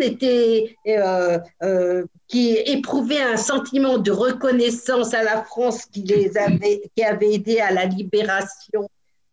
étaient, 0.00 0.76
euh, 0.86 1.38
euh, 1.62 2.04
qui 2.28 2.52
éprouvaient 2.52 3.22
un 3.22 3.36
sentiment 3.36 3.98
de 3.98 4.12
reconnaissance 4.12 5.12
à 5.12 5.24
la 5.24 5.42
France 5.42 5.86
qui, 5.86 6.02
les 6.02 6.36
avait, 6.38 6.82
qui 6.96 7.02
avait 7.02 7.34
aidé 7.34 7.58
à 7.58 7.72
la 7.72 7.86
libération 7.86 8.88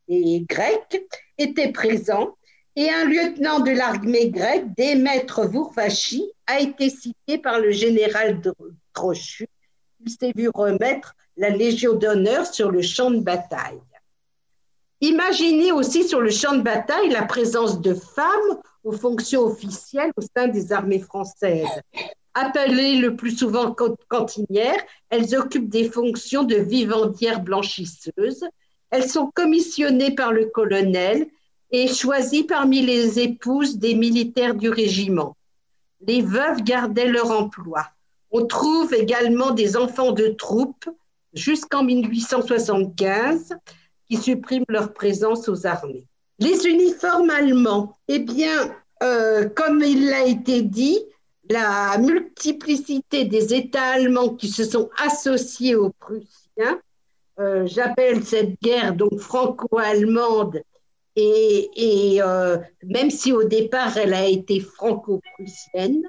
des 0.08 0.44
Grecs, 0.50 1.06
étaient 1.38 1.72
présents. 1.72 2.36
Et 2.76 2.90
un 2.90 3.06
lieutenant 3.06 3.60
de 3.60 3.72
l'armée 3.72 4.30
grecque, 4.30 4.74
Démètre 4.76 5.48
Vourvachi, 5.48 6.24
a 6.48 6.60
été 6.60 6.90
cité 6.90 7.38
par 7.38 7.60
le 7.60 7.72
général 7.72 8.42
Trochu. 8.94 9.46
Il 10.04 10.12
s'est 10.12 10.34
vu 10.36 10.50
remettre 10.54 11.16
la 11.38 11.50
Légion 11.50 11.94
d'honneur 11.94 12.46
sur 12.46 12.72
le 12.72 12.82
champ 12.82 13.12
de 13.12 13.20
bataille. 13.20 13.80
Imaginez 15.04 15.72
aussi 15.72 16.08
sur 16.08 16.22
le 16.22 16.30
champ 16.30 16.56
de 16.56 16.62
bataille 16.62 17.10
la 17.10 17.24
présence 17.24 17.82
de 17.82 17.96
femmes 17.96 18.60
aux 18.84 18.92
fonctions 18.92 19.42
officielles 19.42 20.12
au 20.16 20.22
sein 20.22 20.48
des 20.48 20.72
armées 20.72 21.00
françaises. 21.00 21.82
Appelées 22.36 22.98
le 22.98 23.16
plus 23.16 23.36
souvent 23.36 23.76
cantinières, 24.08 24.80
elles 25.10 25.36
occupent 25.36 25.70
des 25.70 25.90
fonctions 25.90 26.44
de 26.44 26.56
vivandières 26.56 27.42
blanchisseuse. 27.42 28.46
Elles 28.92 29.10
sont 29.10 29.32
commissionnées 29.34 30.14
par 30.14 30.32
le 30.32 30.46
colonel 30.46 31.28
et 31.72 31.88
choisies 31.88 32.44
parmi 32.44 32.84
les 32.84 33.20
épouses 33.20 33.80
des 33.80 33.96
militaires 33.96 34.54
du 34.54 34.70
régiment. 34.70 35.36
Les 36.06 36.22
veuves 36.22 36.62
gardaient 36.62 37.08
leur 37.08 37.32
emploi. 37.32 37.88
On 38.30 38.46
trouve 38.46 38.94
également 38.94 39.52
des 39.52 39.78
enfants 39.78 40.12
de 40.12 40.28
troupes 40.28 40.90
jusqu'en 41.34 41.84
1875 41.84 43.56
qui 44.12 44.18
suppriment 44.18 44.66
leur 44.68 44.92
présence 44.92 45.48
aux 45.48 45.66
armées. 45.66 46.06
Les 46.38 46.68
uniformes 46.68 47.30
allemands, 47.30 47.98
eh 48.10 48.20
bien, 48.20 48.76
euh, 49.04 49.48
comme 49.48 49.82
il 49.82 50.10
l'a 50.10 50.26
été 50.26 50.64
dit, 50.64 51.00
la 51.50 51.98
multiplicité 51.98 53.24
des 53.24 53.54
États 53.54 53.94
allemands 53.94 54.36
qui 54.36 54.50
se 54.50 54.66
sont 54.66 54.90
associés 54.98 55.76
aux 55.76 55.92
Prussiens, 55.92 56.82
euh, 57.40 57.66
j'appelle 57.68 58.26
cette 58.26 58.62
guerre 58.62 58.96
donc 58.96 59.18
franco-allemande, 59.18 60.62
et, 61.16 62.20
euh, 62.22 62.58
même 62.84 63.12
si 63.12 63.32
au 63.32 63.46
départ 63.46 63.98
elle 63.98 64.14
a 64.14 64.26
été 64.26 64.60
franco-prussienne, 64.60 66.04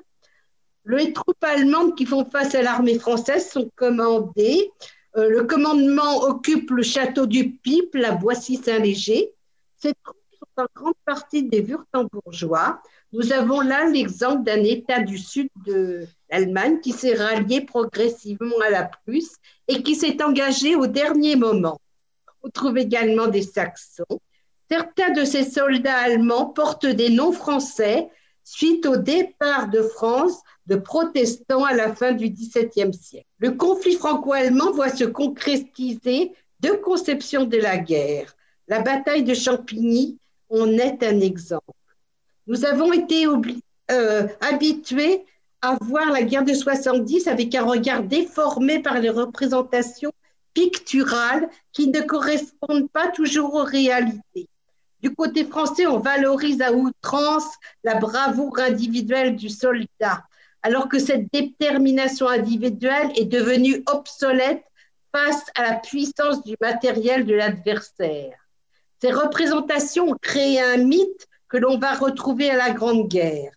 les 0.87 1.13
troupes 1.13 1.45
allemandes 1.45 1.95
qui 1.95 2.07
font 2.07 2.25
face 2.25 2.57
à 2.57 2.63
l'armée 2.63 2.99
française 2.99 3.49
sont 3.49 3.71
commandées 3.77 4.73
euh, 5.17 5.29
le 5.29 5.45
commandement 5.45 6.23
occupe 6.23 6.71
le 6.71 6.83
château 6.83 7.27
du 7.27 7.51
Pipe, 7.51 7.95
la 7.95 8.13
Boissy-Saint-Léger. 8.13 9.33
Ces 9.77 9.93
troupes 10.03 10.17
sont 10.39 10.63
en 10.63 10.67
grande 10.75 10.95
partie 11.05 11.43
des 11.43 11.61
Wurtembourgeois. 11.61 12.81
Nous 13.13 13.33
avons 13.33 13.61
là 13.61 13.85
l'exemple 13.91 14.43
d'un 14.43 14.65
État 14.65 15.01
du 15.01 15.19
sud 15.19 15.49
de 15.67 16.07
l'Allemagne 16.31 16.81
qui 16.81 16.93
s'est 16.93 17.15
rallié 17.15 17.61
progressivement 17.61 18.59
à 18.65 18.71
la 18.71 18.85
Prusse 18.85 19.37
et 19.69 19.83
qui 19.83 19.95
s'est 19.95 20.23
engagé 20.23 20.77
au 20.77 20.87
dernier 20.87 21.37
moment. 21.37 21.79
On 22.43 22.49
trouve 22.49 22.79
également 22.79 23.27
des 23.27 23.43
Saxons. 23.43 24.21
Certains 24.71 25.11
de 25.11 25.25
ces 25.25 25.45
soldats 25.45 25.99
allemands 25.99 26.47
portent 26.47 26.87
des 26.87 27.11
noms 27.11 27.33
français 27.33 28.09
suite 28.45 28.87
au 28.87 28.97
départ 28.97 29.69
de 29.69 29.83
France 29.83 30.41
de 30.67 30.77
protestants 30.77 31.65
à 31.65 31.75
la 31.75 31.95
fin 31.95 32.13
du 32.13 32.29
XVIIe 32.29 32.95
siècle. 32.95 33.27
Le 33.39 33.53
conflit 33.53 33.95
franco-allemand 33.95 34.73
voit 34.73 34.91
se 34.91 35.05
concrétiser 35.05 36.33
deux 36.61 36.77
conceptions 36.77 37.45
de 37.45 37.59
la 37.59 37.79
guerre. 37.79 38.35
La 38.69 38.81
bataille 38.81 39.25
de 39.25 39.35
Champigny 39.35 40.19
en 40.49 40.71
est 40.79 41.03
un 41.03 41.21
exemple. 41.21 41.65
Nous 42.47 42.65
avons 42.65 42.93
été 42.93 43.27
euh, 43.27 44.27
habitués 44.41 45.25
à 45.61 45.77
voir 45.81 46.11
la 46.11 46.23
guerre 46.23 46.45
de 46.45 46.55
70 46.55 47.29
avec 47.29 47.55
un 47.55 47.65
regard 47.65 48.03
déformé 48.03 48.81
par 48.81 49.01
les 49.01 49.11
représentations 49.11 50.13
picturales 50.55 51.49
qui 51.73 51.89
ne 51.89 52.01
correspondent 52.01 52.91
pas 52.91 53.09
toujours 53.09 53.55
aux 53.55 53.65
réalités. 53.65 54.49
Du 55.03 55.15
côté 55.15 55.45
français, 55.45 55.87
on 55.87 55.99
valorise 55.99 56.63
à 56.63 56.73
outrance 56.73 57.47
la 57.83 57.97
bravoure 57.97 58.61
individuelle 58.61 59.35
du 59.35 59.49
soldat, 59.49 60.25
alors 60.63 60.89
que 60.89 61.01
cette 61.01 61.27
détermination 61.33 62.29
individuelle 62.29 63.11
est 63.17 63.25
devenue 63.25 63.83
obsolète 63.87 64.63
face 65.11 65.45
à 65.57 65.63
la 65.63 65.75
puissance 65.75 66.45
du 66.45 66.55
matériel 66.61 67.27
de 67.27 67.35
l'adversaire. 67.35 68.35
Ces 69.01 69.11
représentations 69.11 70.17
créé 70.23 70.61
un 70.61 70.77
mythe 70.77 71.27
que 71.49 71.57
l'on 71.57 71.79
va 71.79 71.95
retrouver 71.95 72.51
à 72.51 72.57
la 72.57 72.71
Grande 72.71 73.09
Guerre. 73.09 73.53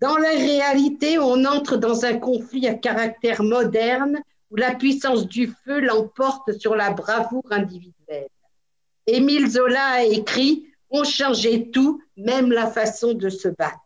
Dans 0.00 0.18
la 0.18 0.30
réalité, 0.30 1.18
on 1.18 1.46
entre 1.46 1.78
dans 1.78 2.04
un 2.04 2.18
conflit 2.18 2.68
à 2.68 2.74
caractère 2.74 3.42
moderne 3.42 4.20
où 4.50 4.56
la 4.56 4.74
puissance 4.74 5.26
du 5.26 5.52
feu 5.64 5.80
l'emporte 5.80 6.52
sur 6.58 6.76
la 6.76 6.90
bravoure 6.90 7.50
individuelle. 7.50 8.28
Émile 9.06 9.48
Zola 9.50 9.84
a 9.84 10.02
écrit 10.02 10.66
ont 10.94 11.04
changé 11.04 11.70
tout, 11.70 12.02
même 12.16 12.52
la 12.52 12.66
façon 12.66 13.14
de 13.14 13.28
se 13.28 13.48
battre. 13.48 13.78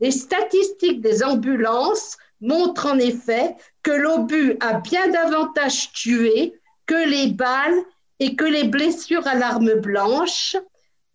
Les 0.00 0.12
statistiques 0.12 1.00
des 1.00 1.24
ambulances 1.24 2.16
montrent 2.40 2.86
en 2.86 2.98
effet 2.98 3.56
que 3.82 3.90
l'obus 3.90 4.56
a 4.60 4.74
bien 4.74 5.08
davantage 5.08 5.92
tué 5.92 6.54
que 6.86 7.08
les 7.08 7.32
balles 7.32 7.82
et 8.20 8.36
que 8.36 8.44
les 8.44 8.64
blessures 8.64 9.26
à 9.26 9.34
l'arme 9.34 9.74
blanche 9.74 10.56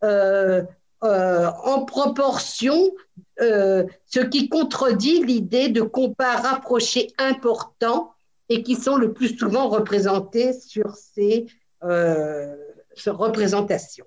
euh, 0.04 0.64
euh, 1.04 1.50
en 1.64 1.86
proportion, 1.86 2.92
euh, 3.42 3.86
ce 4.06 4.20
qui 4.20 4.50
contredit 4.50 5.24
l'idée 5.24 5.70
de 5.70 5.82
combats 5.82 6.38
rapprochés 6.38 7.14
importants 7.18 8.14
et 8.50 8.64
qui 8.64 8.76
sont 8.76 8.98
le 8.98 9.14
plus 9.14 9.38
souvent 9.38 9.70
représentés 9.70 10.54
sur 10.54 10.96
ces 10.96 11.48
représentations. 11.82 14.06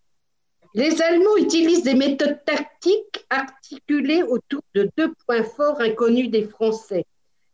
Les 0.76 1.00
Allemands 1.00 1.38
utilisent 1.38 1.84
des 1.84 1.94
méthodes 1.94 2.44
tactiques 2.44 3.24
articulées 3.30 4.22
autour 4.22 4.60
de 4.74 4.90
deux 4.98 5.14
points 5.24 5.42
forts 5.42 5.80
inconnus 5.80 6.30
des 6.30 6.46
Français. 6.46 7.06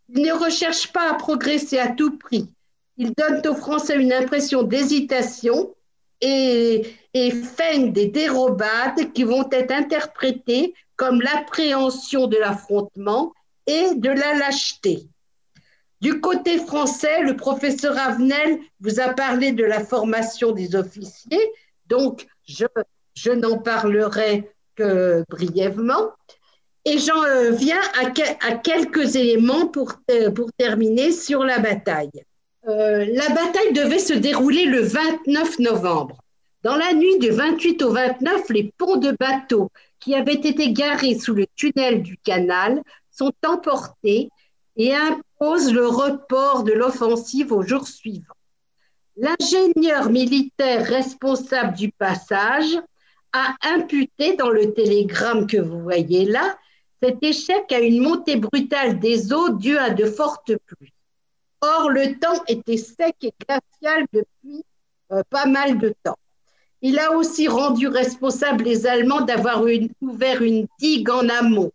Ils 0.08 0.22
ne 0.22 0.32
recherchent 0.32 0.92
pas 0.92 1.08
à 1.08 1.14
progresser 1.14 1.78
à 1.78 1.86
tout 1.86 2.18
prix. 2.18 2.50
Ils 2.96 3.12
donnent 3.12 3.46
aux 3.46 3.54
Français 3.54 3.96
une 3.96 4.12
impression 4.12 4.64
d'hésitation 4.64 5.72
et, 6.20 6.82
feignent 7.14 7.92
des 7.92 8.08
dérobades 8.08 9.12
qui 9.12 9.22
vont 9.22 9.48
être 9.52 9.70
interprétées 9.70 10.74
comme 10.96 11.20
l'appréhension 11.20 12.26
de 12.26 12.38
l'affrontement 12.38 13.32
et 13.68 13.94
de 13.94 14.08
la 14.08 14.34
lâcheté. 14.34 15.06
Du 16.00 16.20
côté 16.20 16.58
français, 16.58 17.22
le 17.22 17.36
professeur 17.36 17.96
Avenel 17.96 18.58
vous 18.80 18.98
a 18.98 19.10
parlé 19.10 19.52
de 19.52 19.62
la 19.62 19.84
formation 19.84 20.50
des 20.50 20.74
officiers. 20.74 21.52
Donc, 21.86 22.26
je 22.48 22.66
je 23.14 23.30
n'en 23.30 23.58
parlerai 23.58 24.50
que 24.74 25.24
brièvement. 25.28 26.12
Et 26.84 26.98
j'en 26.98 27.22
viens 27.52 27.80
à, 28.00 28.56
quelques 28.56 29.14
éléments 29.14 29.68
pour, 29.68 29.92
pour 30.34 30.50
terminer 30.58 31.12
sur 31.12 31.44
la 31.44 31.60
bataille. 31.60 32.24
la 32.64 33.28
bataille 33.28 33.72
devait 33.72 34.00
se 34.00 34.14
dérouler 34.14 34.64
le 34.64 34.80
29 34.80 35.60
novembre. 35.60 36.18
Dans 36.62 36.76
la 36.76 36.92
nuit 36.92 37.18
du 37.18 37.30
28 37.30 37.82
au 37.82 37.92
29, 37.92 38.48
les 38.50 38.72
ponts 38.78 38.96
de 38.96 39.16
bateaux 39.18 39.70
qui 39.98 40.14
avaient 40.14 40.34
été 40.34 40.72
garés 40.72 41.18
sous 41.18 41.34
le 41.34 41.46
tunnel 41.56 42.02
du 42.02 42.16
canal 42.18 42.82
sont 43.10 43.32
emportés 43.44 44.28
et 44.76 44.94
imposent 44.94 45.72
le 45.72 45.86
report 45.86 46.62
de 46.62 46.72
l'offensive 46.72 47.52
au 47.52 47.62
jour 47.62 47.86
suivant. 47.86 48.34
L'ingénieur 49.16 50.10
militaire 50.10 50.86
responsable 50.86 51.76
du 51.76 51.90
passage 51.90 52.78
a 53.32 53.54
imputé 53.62 54.36
dans 54.36 54.50
le 54.50 54.72
télégramme 54.74 55.46
que 55.46 55.56
vous 55.56 55.80
voyez 55.80 56.24
là 56.24 56.56
cet 57.02 57.22
échec 57.22 57.72
à 57.72 57.80
une 57.80 58.00
montée 58.00 58.36
brutale 58.36 59.00
des 59.00 59.32
eaux 59.32 59.50
due 59.50 59.76
à 59.76 59.90
de 59.90 60.04
fortes 60.04 60.52
pluies. 60.66 60.92
Or, 61.60 61.90
le 61.90 62.18
temps 62.18 62.42
était 62.46 62.76
sec 62.76 63.16
et 63.22 63.32
glacial 63.44 64.06
depuis 64.12 64.64
euh, 65.10 65.22
pas 65.28 65.46
mal 65.46 65.78
de 65.78 65.94
temps. 66.02 66.18
Il 66.80 66.98
a 66.98 67.12
aussi 67.12 67.48
rendu 67.48 67.88
responsable 67.88 68.64
les 68.64 68.86
Allemands 68.86 69.20
d'avoir 69.20 69.62
ouvert 70.00 70.42
une 70.42 70.66
digue 70.80 71.10
en 71.10 71.28
amont. 71.28 71.72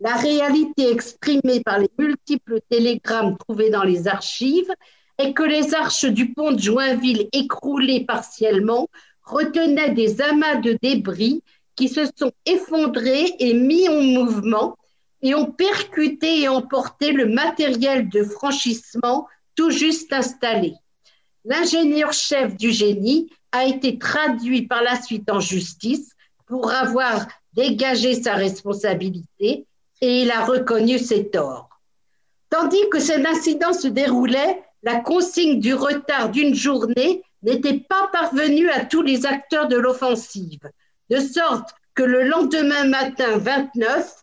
La 0.00 0.14
réalité 0.16 0.90
exprimée 0.90 1.60
par 1.64 1.78
les 1.78 1.90
multiples 1.98 2.60
télégrammes 2.68 3.36
trouvés 3.38 3.70
dans 3.70 3.84
les 3.84 4.08
archives 4.08 4.72
est 5.18 5.34
que 5.34 5.42
les 5.42 5.74
arches 5.74 6.06
du 6.06 6.32
pont 6.32 6.52
de 6.52 6.58
Joinville 6.58 7.28
écroulées 7.32 8.04
partiellement 8.04 8.88
retenaient 9.22 9.90
des 9.90 10.20
amas 10.20 10.56
de 10.56 10.78
débris 10.82 11.42
qui 11.76 11.88
se 11.88 12.06
sont 12.16 12.32
effondrés 12.46 13.34
et 13.38 13.54
mis 13.54 13.88
en 13.88 14.00
mouvement 14.02 14.76
et 15.22 15.34
ont 15.34 15.50
percuté 15.50 16.42
et 16.42 16.48
emporté 16.48 17.12
le 17.12 17.26
matériel 17.26 18.08
de 18.08 18.22
franchissement 18.22 19.26
tout 19.54 19.70
juste 19.70 20.12
installé. 20.12 20.74
L'ingénieur-chef 21.44 22.56
du 22.56 22.70
génie 22.70 23.30
a 23.52 23.64
été 23.64 23.98
traduit 23.98 24.66
par 24.66 24.82
la 24.82 25.00
suite 25.00 25.30
en 25.30 25.40
justice 25.40 26.12
pour 26.46 26.70
avoir 26.70 27.26
dégagé 27.54 28.14
sa 28.14 28.34
responsabilité 28.34 29.66
et 30.00 30.22
il 30.22 30.30
a 30.30 30.44
reconnu 30.44 30.98
ses 30.98 31.28
torts. 31.28 31.68
Tandis 32.48 32.88
que 32.90 32.98
cet 32.98 33.24
incident 33.26 33.72
se 33.72 33.88
déroulait, 33.88 34.62
la 34.82 35.00
consigne 35.00 35.60
du 35.60 35.74
retard 35.74 36.30
d'une 36.30 36.54
journée 36.54 37.22
n'était 37.42 37.80
pas 37.80 38.08
parvenue 38.12 38.70
à 38.70 38.84
tous 38.84 39.02
les 39.02 39.26
acteurs 39.26 39.68
de 39.68 39.76
l'offensive, 39.76 40.60
de 41.10 41.18
sorte 41.18 41.70
que 41.94 42.02
le 42.02 42.22
lendemain 42.24 42.84
matin 42.84 43.38
29, 43.38 44.14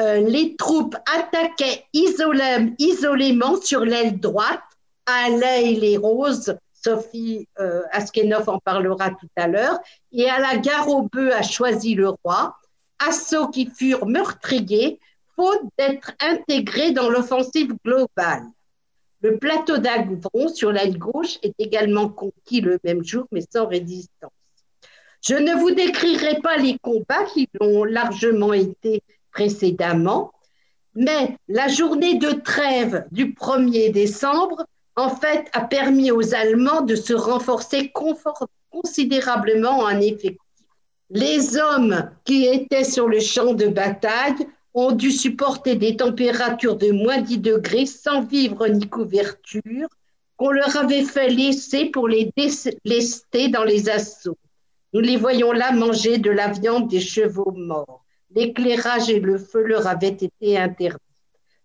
euh, 0.00 0.20
les 0.20 0.56
troupes 0.56 0.96
attaquaient 1.14 1.84
isolément 1.92 3.60
sur 3.60 3.84
l'aile 3.84 4.18
droite 4.18 4.60
à 5.06 5.28
l'Aile-les-Roses 5.28 6.56
Sophie 6.84 7.48
euh, 7.60 7.82
en 8.46 8.58
parlera 8.58 9.10
tout 9.10 9.28
à 9.36 9.46
l'heure, 9.46 9.78
et 10.10 10.28
à 10.28 10.40
la 10.40 10.56
gare 10.56 10.88
aux 10.88 11.02
bœufs 11.02 11.32
a 11.32 11.42
choisi 11.42 11.94
le 11.94 12.10
roi, 12.24 12.56
assauts 12.98 13.48
qui 13.48 13.66
furent 13.66 14.06
meurtriers, 14.06 14.98
faute 15.36 15.62
d'être 15.78 16.12
intégrés 16.20 16.92
dans 16.92 17.08
l'offensive 17.08 17.74
globale. 17.84 18.44
Le 19.22 19.38
plateau 19.38 19.78
d'Agvron 19.78 20.48
sur 20.48 20.72
l'aile 20.72 20.98
gauche 20.98 21.38
est 21.42 21.54
également 21.58 22.08
conquis 22.08 22.60
le 22.60 22.78
même 22.84 23.04
jour, 23.04 23.26
mais 23.30 23.42
sans 23.48 23.66
résistance. 23.66 24.32
Je 25.20 25.34
ne 25.34 25.54
vous 25.54 25.70
décrirai 25.70 26.40
pas 26.40 26.56
les 26.56 26.76
combats 26.78 27.24
qui 27.32 27.48
l'ont 27.60 27.84
largement 27.84 28.52
été 28.52 29.02
précédemment, 29.30 30.32
mais 30.94 31.36
la 31.48 31.68
journée 31.68 32.18
de 32.18 32.32
trêve 32.32 33.06
du 33.12 33.32
1er 33.32 33.92
décembre 33.92 34.66
en 34.96 35.08
fait, 35.08 35.48
a 35.52 35.62
permis 35.62 36.10
aux 36.10 36.34
Allemands 36.34 36.82
de 36.82 36.96
se 36.96 37.14
renforcer 37.14 37.92
considérablement 38.70 39.78
en 39.78 40.00
effectif. 40.00 40.38
Les 41.10 41.56
hommes 41.56 42.10
qui 42.24 42.46
étaient 42.46 42.84
sur 42.84 43.08
le 43.08 43.20
champ 43.20 43.54
de 43.54 43.66
bataille 43.66 44.46
ont 44.74 44.92
dû 44.92 45.10
supporter 45.10 45.76
des 45.76 45.96
températures 45.96 46.76
de 46.76 46.90
moins 46.90 47.20
10 47.20 47.38
degrés 47.38 47.86
sans 47.86 48.22
vivre 48.22 48.66
ni 48.68 48.88
couverture 48.88 49.88
qu'on 50.36 50.50
leur 50.50 50.76
avait 50.76 51.04
fait 51.04 51.28
laisser 51.28 51.86
pour 51.86 52.08
les 52.08 52.32
délester 52.36 53.48
dans 53.48 53.64
les 53.64 53.88
assauts. 53.90 54.38
Nous 54.92 55.00
les 55.00 55.16
voyons 55.16 55.52
là 55.52 55.72
manger 55.72 56.18
de 56.18 56.30
la 56.30 56.48
viande 56.48 56.88
des 56.88 57.00
chevaux 57.00 57.52
morts. 57.52 58.04
L'éclairage 58.34 59.10
et 59.10 59.20
le 59.20 59.38
feu 59.38 59.62
leur 59.62 59.86
avaient 59.86 60.08
été 60.08 60.58
interdits. 60.58 60.98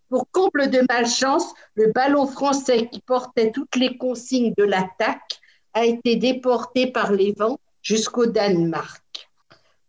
Pour 0.10 0.30
comble 0.32 0.70
de 0.70 0.86
malchance, 0.90 1.54
le 1.76 1.92
ballon 1.92 2.28
français 2.28 2.88
qui 2.88 3.02
portait 3.02 3.52
toutes 3.52 3.76
les 3.76 3.98
consignes 3.98 4.54
de 4.58 4.64
l'attaque 4.64 5.40
a 5.74 5.86
été 5.86 6.16
déporté 6.16 6.88
par 6.88 7.12
les 7.12 7.34
vents 7.34 7.60
jusqu'au 7.82 8.26
Danemark. 8.26 9.30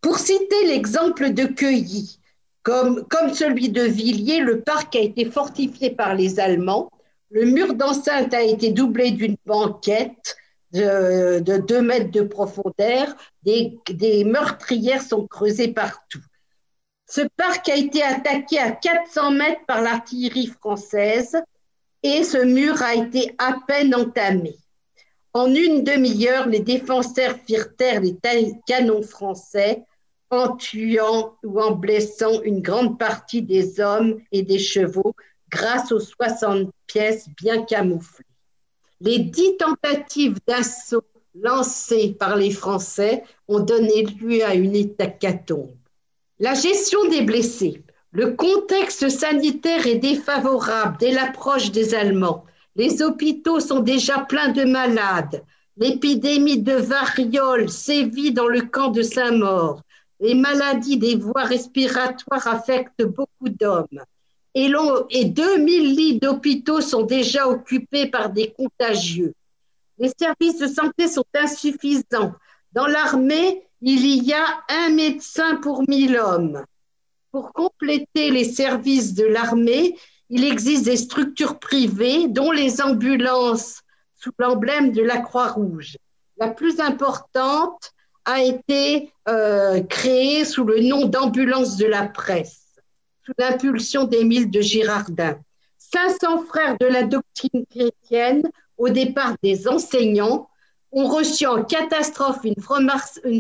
Pour 0.00 0.18
citer 0.18 0.66
l'exemple 0.66 1.32
de 1.32 1.44
Cueilly, 1.44 2.18
comme, 2.62 3.06
celui 3.32 3.70
de 3.70 3.82
Villiers, 3.82 4.40
le 4.40 4.60
parc 4.60 4.96
a 4.96 5.00
été 5.00 5.24
fortifié 5.24 5.90
par 5.90 6.14
les 6.14 6.38
Allemands. 6.38 6.90
Le 7.30 7.44
mur 7.44 7.74
d'enceinte 7.74 8.34
a 8.34 8.42
été 8.42 8.70
doublé 8.72 9.10
d'une 9.10 9.36
banquette 9.46 10.36
de, 10.72 11.40
de 11.40 11.56
2 11.58 11.82
mètres 11.82 12.10
de 12.10 12.22
profondeur. 12.22 13.14
Des 13.42 14.24
meurtrières 14.24 15.02
sont 15.02 15.26
creusées 15.26 15.72
partout. 15.72 16.20
Ce 17.06 17.22
parc 17.36 17.70
a 17.70 17.76
été 17.76 18.02
attaqué 18.02 18.58
à 18.58 18.70
400 18.70 19.30
mètres 19.30 19.64
par 19.66 19.80
l'artillerie 19.80 20.48
française 20.48 21.36
et 22.02 22.22
ce 22.22 22.38
mur 22.38 22.82
a 22.82 22.94
été 22.94 23.34
à 23.38 23.56
peine 23.66 23.94
entamé. 23.94 24.54
En 25.32 25.46
une 25.54 25.84
demi-heure, 25.84 26.46
les 26.48 26.60
défenseurs 26.60 27.36
firent 27.46 27.74
taire 27.76 28.00
les 28.00 28.16
canons 28.66 29.02
français 29.02 29.84
en 30.30 30.56
tuant 30.56 31.36
ou 31.44 31.60
en 31.60 31.72
blessant 31.72 32.42
une 32.42 32.60
grande 32.60 32.98
partie 32.98 33.42
des 33.42 33.80
hommes 33.80 34.20
et 34.32 34.42
des 34.42 34.58
chevaux 34.58 35.14
grâce 35.50 35.92
aux 35.92 36.00
60 36.00 36.70
pièces 36.86 37.28
bien 37.40 37.62
camouflées. 37.62 38.24
Les 39.00 39.18
dix 39.20 39.56
tentatives 39.56 40.38
d'assaut 40.46 41.04
lancées 41.34 42.16
par 42.18 42.36
les 42.36 42.50
Français 42.50 43.22
ont 43.46 43.60
donné 43.60 44.04
lieu 44.04 44.44
à 44.44 44.54
une 44.54 44.74
hécatombe. 44.74 45.74
La 46.40 46.54
gestion 46.54 47.08
des 47.08 47.22
blessés. 47.22 47.82
Le 48.10 48.32
contexte 48.32 49.08
sanitaire 49.08 49.86
est 49.86 49.96
défavorable 49.96 50.96
dès 50.98 51.12
l'approche 51.12 51.70
des 51.70 51.94
Allemands. 51.94 52.44
Les 52.74 53.02
hôpitaux 53.02 53.60
sont 53.60 53.80
déjà 53.80 54.20
pleins 54.20 54.52
de 54.52 54.64
malades. 54.64 55.44
L'épidémie 55.76 56.62
de 56.62 56.72
variole 56.72 57.68
sévit 57.68 58.32
dans 58.32 58.48
le 58.48 58.62
camp 58.62 58.88
de 58.88 59.02
Saint-Maur. 59.02 59.82
Les 60.20 60.34
maladies 60.34 60.96
des 60.96 61.16
voies 61.16 61.44
respiratoires 61.44 62.46
affectent 62.48 63.04
beaucoup 63.04 63.48
d'hommes. 63.48 64.02
Et, 64.54 64.70
et 65.10 65.24
2000 65.26 65.94
lits 65.94 66.18
d'hôpitaux 66.18 66.80
sont 66.80 67.02
déjà 67.02 67.46
occupés 67.46 68.06
par 68.06 68.30
des 68.30 68.52
contagieux. 68.52 69.34
Les 69.98 70.10
services 70.18 70.58
de 70.58 70.66
santé 70.66 71.08
sont 71.08 71.24
insuffisants. 71.34 72.34
Dans 72.72 72.86
l'armée, 72.86 73.62
il 73.80 74.24
y 74.24 74.32
a 74.32 74.44
un 74.68 74.90
médecin 74.90 75.56
pour 75.56 75.88
mille 75.88 76.16
hommes. 76.16 76.64
Pour 77.30 77.52
compléter 77.52 78.30
les 78.30 78.44
services 78.44 79.14
de 79.14 79.24
l'armée, 79.24 79.96
il 80.30 80.44
existe 80.44 80.84
des 80.84 80.96
structures 80.96 81.58
privées, 81.58 82.28
dont 82.28 82.50
les 82.50 82.82
ambulances 82.82 83.82
sous 84.14 84.32
l'emblème 84.38 84.92
de 84.92 85.02
la 85.02 85.18
Croix-Rouge. 85.18 85.96
La 86.36 86.48
plus 86.48 86.80
importante 86.80 87.92
a 88.28 88.42
été 88.42 89.10
euh, 89.26 89.82
créée 89.84 90.44
sous 90.44 90.62
le 90.64 90.80
nom 90.80 91.06
d'ambulance 91.06 91.78
de 91.78 91.86
la 91.86 92.06
presse, 92.06 92.76
sous 93.24 93.32
l'impulsion 93.38 94.04
d'Émile 94.04 94.50
de 94.50 94.60
Girardin. 94.60 95.38
500 95.78 96.44
frères 96.44 96.76
de 96.78 96.84
la 96.84 97.04
doctrine 97.04 97.64
chrétienne, 97.70 98.42
au 98.76 98.90
départ 98.90 99.34
des 99.42 99.66
enseignants, 99.66 100.46
ont 100.92 101.06
reçu 101.06 101.46
en 101.46 101.64
catastrophe 101.64 102.40
une, 102.44 102.60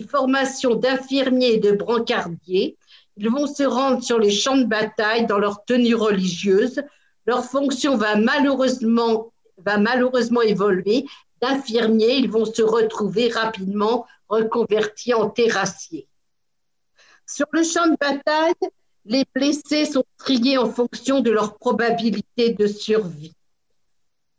formation 0.06 0.74
d'infirmiers 0.74 1.54
et 1.54 1.60
de 1.60 1.72
brancardiers. 1.72 2.78
Ils 3.18 3.28
vont 3.28 3.46
se 3.46 3.64
rendre 3.64 4.02
sur 4.02 4.18
les 4.18 4.30
champs 4.30 4.56
de 4.56 4.64
bataille 4.64 5.26
dans 5.26 5.38
leur 5.38 5.66
tenue 5.66 5.96
religieuse. 5.96 6.80
Leur 7.26 7.44
fonction 7.44 7.98
va 7.98 8.16
malheureusement, 8.16 9.32
va 9.58 9.76
malheureusement 9.76 10.40
évoluer. 10.40 11.04
D'infirmiers, 11.42 12.16
ils 12.16 12.30
vont 12.30 12.46
se 12.46 12.62
retrouver 12.62 13.28
rapidement 13.28 14.06
reconvertis 14.28 15.14
en 15.14 15.30
terrassiers. 15.30 16.06
Sur 17.26 17.46
le 17.52 17.62
champ 17.62 17.86
de 17.86 17.96
bataille, 18.00 18.54
les 19.04 19.24
blessés 19.34 19.86
sont 19.86 20.04
triés 20.16 20.58
en 20.58 20.70
fonction 20.70 21.20
de 21.20 21.30
leur 21.30 21.58
probabilité 21.58 22.50
de 22.50 22.66
survie 22.66 23.34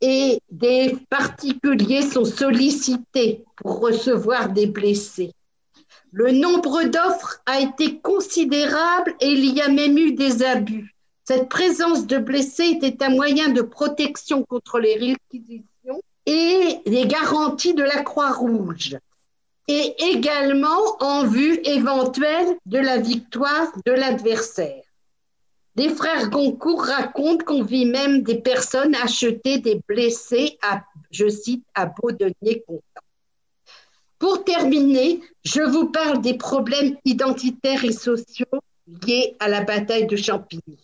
et 0.00 0.40
des 0.50 0.96
particuliers 1.10 2.02
sont 2.02 2.24
sollicités 2.24 3.44
pour 3.56 3.80
recevoir 3.80 4.50
des 4.50 4.66
blessés. 4.66 5.32
Le 6.12 6.32
nombre 6.32 6.84
d'offres 6.84 7.40
a 7.46 7.60
été 7.60 8.00
considérable 8.00 9.14
et 9.20 9.28
il 9.28 9.54
y 9.54 9.60
a 9.60 9.68
même 9.68 9.96
eu 9.98 10.12
des 10.12 10.42
abus. 10.42 10.94
Cette 11.24 11.48
présence 11.48 12.06
de 12.06 12.18
blessés 12.18 12.78
était 12.80 13.04
un 13.04 13.10
moyen 13.10 13.50
de 13.50 13.62
protection 13.62 14.42
contre 14.42 14.80
les 14.80 14.94
réquisitions 14.94 16.02
et 16.26 16.80
les 16.86 17.06
garanties 17.06 17.74
de 17.74 17.84
la 17.84 18.02
Croix-Rouge, 18.02 18.96
et 19.70 19.94
également 20.12 20.96
en 21.00 21.26
vue 21.26 21.60
éventuelle 21.64 22.56
de 22.66 22.78
la 22.78 22.98
victoire 22.98 23.72
de 23.86 23.92
l'adversaire. 23.92 24.82
Les 25.76 25.88
frères 25.88 26.28
Goncourt 26.28 26.84
racontent 26.84 27.44
qu'on 27.44 27.62
vit 27.62 27.86
même 27.86 28.22
des 28.22 28.40
personnes 28.40 28.96
acheter 28.96 29.58
des 29.58 29.80
blessés 29.86 30.58
à, 30.60 30.82
je 31.10 31.28
cite, 31.28 31.64
à 31.74 31.86
Baudenier-Contant. 31.86 32.82
Pour 34.18 34.44
terminer, 34.44 35.20
je 35.44 35.62
vous 35.62 35.90
parle 35.90 36.20
des 36.20 36.34
problèmes 36.34 36.96
identitaires 37.04 37.84
et 37.84 37.92
sociaux 37.92 38.60
liés 39.06 39.36
à 39.38 39.48
la 39.48 39.62
bataille 39.62 40.06
de 40.06 40.16
Champigny 40.16 40.78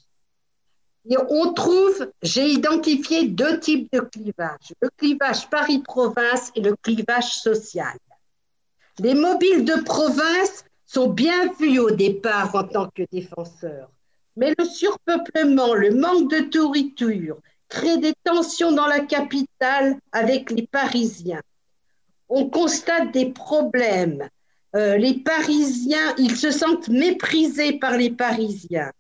on 1.29 1.53
trouve, 1.53 2.11
j'ai 2.23 2.49
identifié 2.49 3.29
deux 3.29 3.61
types 3.61 3.89
de 3.93 4.01
clivage, 4.01 4.73
le 4.81 4.89
clivage 4.97 5.49
Paris-Province 5.49 6.51
et 6.55 6.61
le 6.61 6.75
clivage 6.77 7.39
social. 7.39 7.97
Les 9.01 9.15
mobiles 9.15 9.65
de 9.65 9.83
province 9.83 10.65
sont 10.87 11.09
bien 11.09 11.53
vus 11.61 11.79
au 11.79 11.91
départ 11.91 12.55
en 12.55 12.65
tant 12.65 12.89
que 12.95 13.03
défenseurs, 13.13 13.91
mais 14.37 14.55
le 14.59 14.65
surpeuplement, 14.65 15.75
le 15.75 15.91
manque 15.91 16.31
de 16.31 16.57
nourriture 16.57 17.39
créent 17.69 17.99
des 17.99 18.15
tensions 18.25 18.73
dans 18.73 18.87
la 18.87 19.01
capitale 19.01 19.97
avec 20.13 20.51
les 20.51 20.67
Parisiens. 20.67 21.43
On 22.29 22.49
constate 22.49 23.13
des 23.13 23.27
problèmes. 23.27 24.29
Euh, 24.75 24.97
les 24.97 25.15
Parisiens, 25.15 26.15
ils 26.19 26.37
se 26.37 26.51
sentent 26.51 26.89
méprisés 26.89 27.79
par 27.79 27.97
les 27.97 28.11
Parisiens. 28.11 28.93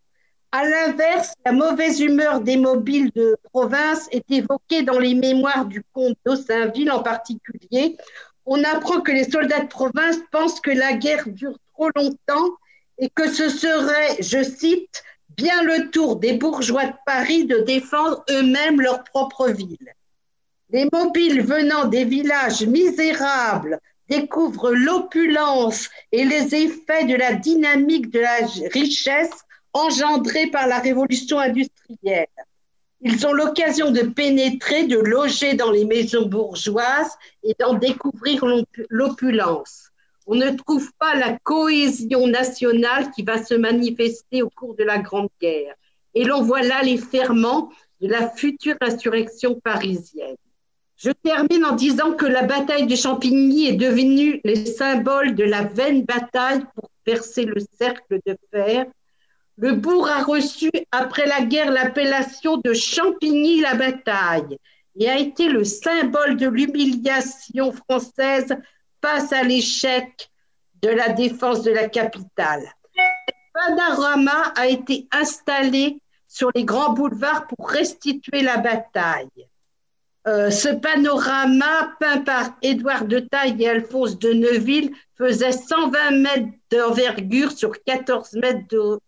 À 0.52 0.64
l'inverse, 0.64 1.34
la 1.44 1.52
mauvaise 1.52 2.00
humeur 2.00 2.40
des 2.40 2.56
mobiles 2.56 3.10
de 3.14 3.36
province 3.52 4.08
est 4.10 4.30
évoquée 4.30 4.82
dans 4.82 4.98
les 4.98 5.14
mémoires 5.14 5.66
du 5.66 5.82
comte 5.92 6.16
d'Aussainville 6.24 6.90
en 6.90 7.02
particulier. 7.02 7.96
On 8.46 8.62
apprend 8.62 9.00
que 9.00 9.12
les 9.12 9.28
soldats 9.28 9.60
de 9.60 9.68
province 9.68 10.18
pensent 10.30 10.60
que 10.60 10.70
la 10.70 10.92
guerre 10.94 11.28
dure 11.28 11.58
trop 11.74 11.90
longtemps 11.96 12.56
et 12.98 13.10
que 13.10 13.28
ce 13.28 13.48
serait, 13.48 14.16
je 14.20 14.42
cite, 14.42 15.02
bien 15.36 15.62
le 15.62 15.90
tour 15.90 16.16
des 16.16 16.34
bourgeois 16.34 16.86
de 16.86 16.94
Paris 17.04 17.44
de 17.44 17.58
défendre 17.58 18.24
eux-mêmes 18.30 18.80
leur 18.80 19.04
propre 19.04 19.48
ville. 19.48 19.92
Les 20.70 20.88
mobiles 20.92 21.42
venant 21.42 21.84
des 21.86 22.04
villages 22.04 22.64
misérables 22.64 23.80
découvrent 24.08 24.72
l'opulence 24.72 25.90
et 26.12 26.24
les 26.24 26.54
effets 26.54 27.04
de 27.04 27.14
la 27.14 27.34
dynamique 27.34 28.10
de 28.10 28.20
la 28.20 28.36
richesse 28.72 29.44
engendrés 29.72 30.46
par 30.46 30.66
la 30.66 30.78
révolution 30.78 31.38
industrielle. 31.38 32.26
Ils 33.02 33.26
ont 33.26 33.32
l'occasion 33.32 33.90
de 33.90 34.00
pénétrer, 34.00 34.86
de 34.86 34.98
loger 34.98 35.54
dans 35.54 35.70
les 35.70 35.84
maisons 35.84 36.26
bourgeoises 36.26 37.16
et 37.42 37.54
d'en 37.58 37.74
découvrir 37.74 38.44
l'opulence. 38.88 39.90
On 40.26 40.34
ne 40.34 40.50
trouve 40.50 40.90
pas 40.98 41.14
la 41.14 41.38
cohésion 41.38 42.26
nationale 42.26 43.10
qui 43.12 43.22
va 43.22 43.42
se 43.42 43.54
manifester 43.54 44.42
au 44.42 44.50
cours 44.50 44.74
de 44.74 44.82
la 44.82 44.98
Grande 44.98 45.28
Guerre. 45.40 45.74
Et 46.14 46.24
l'on 46.24 46.42
voit 46.42 46.62
là 46.62 46.82
les 46.82 46.96
ferments 46.96 47.70
de 48.00 48.08
la 48.08 48.28
future 48.30 48.76
insurrection 48.80 49.60
parisienne. 49.60 50.36
Je 50.96 51.10
termine 51.10 51.64
en 51.66 51.76
disant 51.76 52.12
que 52.14 52.24
la 52.24 52.42
bataille 52.42 52.86
de 52.86 52.96
Champigny 52.96 53.66
est 53.66 53.74
devenue 53.74 54.40
le 54.44 54.64
symbole 54.64 55.34
de 55.34 55.44
la 55.44 55.62
vaine 55.62 56.04
bataille 56.04 56.64
pour 56.74 56.90
percer 57.04 57.44
le 57.44 57.60
cercle 57.78 58.18
de 58.24 58.36
fer 58.50 58.86
le 59.58 59.72
bourg 59.72 60.08
a 60.08 60.22
reçu 60.22 60.70
après 60.92 61.26
la 61.26 61.42
guerre 61.42 61.70
l'appellation 61.70 62.58
de 62.58 62.74
Champigny-la-Bataille 62.74 64.58
et 64.98 65.08
a 65.08 65.18
été 65.18 65.48
le 65.48 65.64
symbole 65.64 66.36
de 66.36 66.48
l'humiliation 66.48 67.72
française 67.72 68.54
face 69.02 69.32
à 69.32 69.42
l'échec 69.42 70.30
de 70.82 70.88
la 70.88 71.08
défense 71.10 71.62
de 71.62 71.70
la 71.70 71.88
capitale. 71.88 72.64
Un 73.54 73.76
panorama 73.76 74.52
a 74.56 74.66
été 74.66 75.08
installé 75.10 75.98
sur 76.28 76.50
les 76.54 76.64
grands 76.64 76.92
boulevards 76.92 77.46
pour 77.46 77.70
restituer 77.70 78.42
la 78.42 78.58
bataille. 78.58 79.48
Euh, 80.26 80.50
ce 80.50 80.68
panorama, 80.68 81.94
peint 82.00 82.20
par 82.20 82.56
Édouard 82.60 83.04
de 83.04 83.20
Taille 83.20 83.62
et 83.62 83.68
Alphonse 83.68 84.18
de 84.18 84.32
Neuville, 84.32 84.92
faisait 85.16 85.52
120 85.52 86.10
mètres 86.10 86.48
d'envergure 86.70 87.52
sur 87.52 87.72
14 87.84 88.32
mètres 88.34 88.66
de 88.68 88.98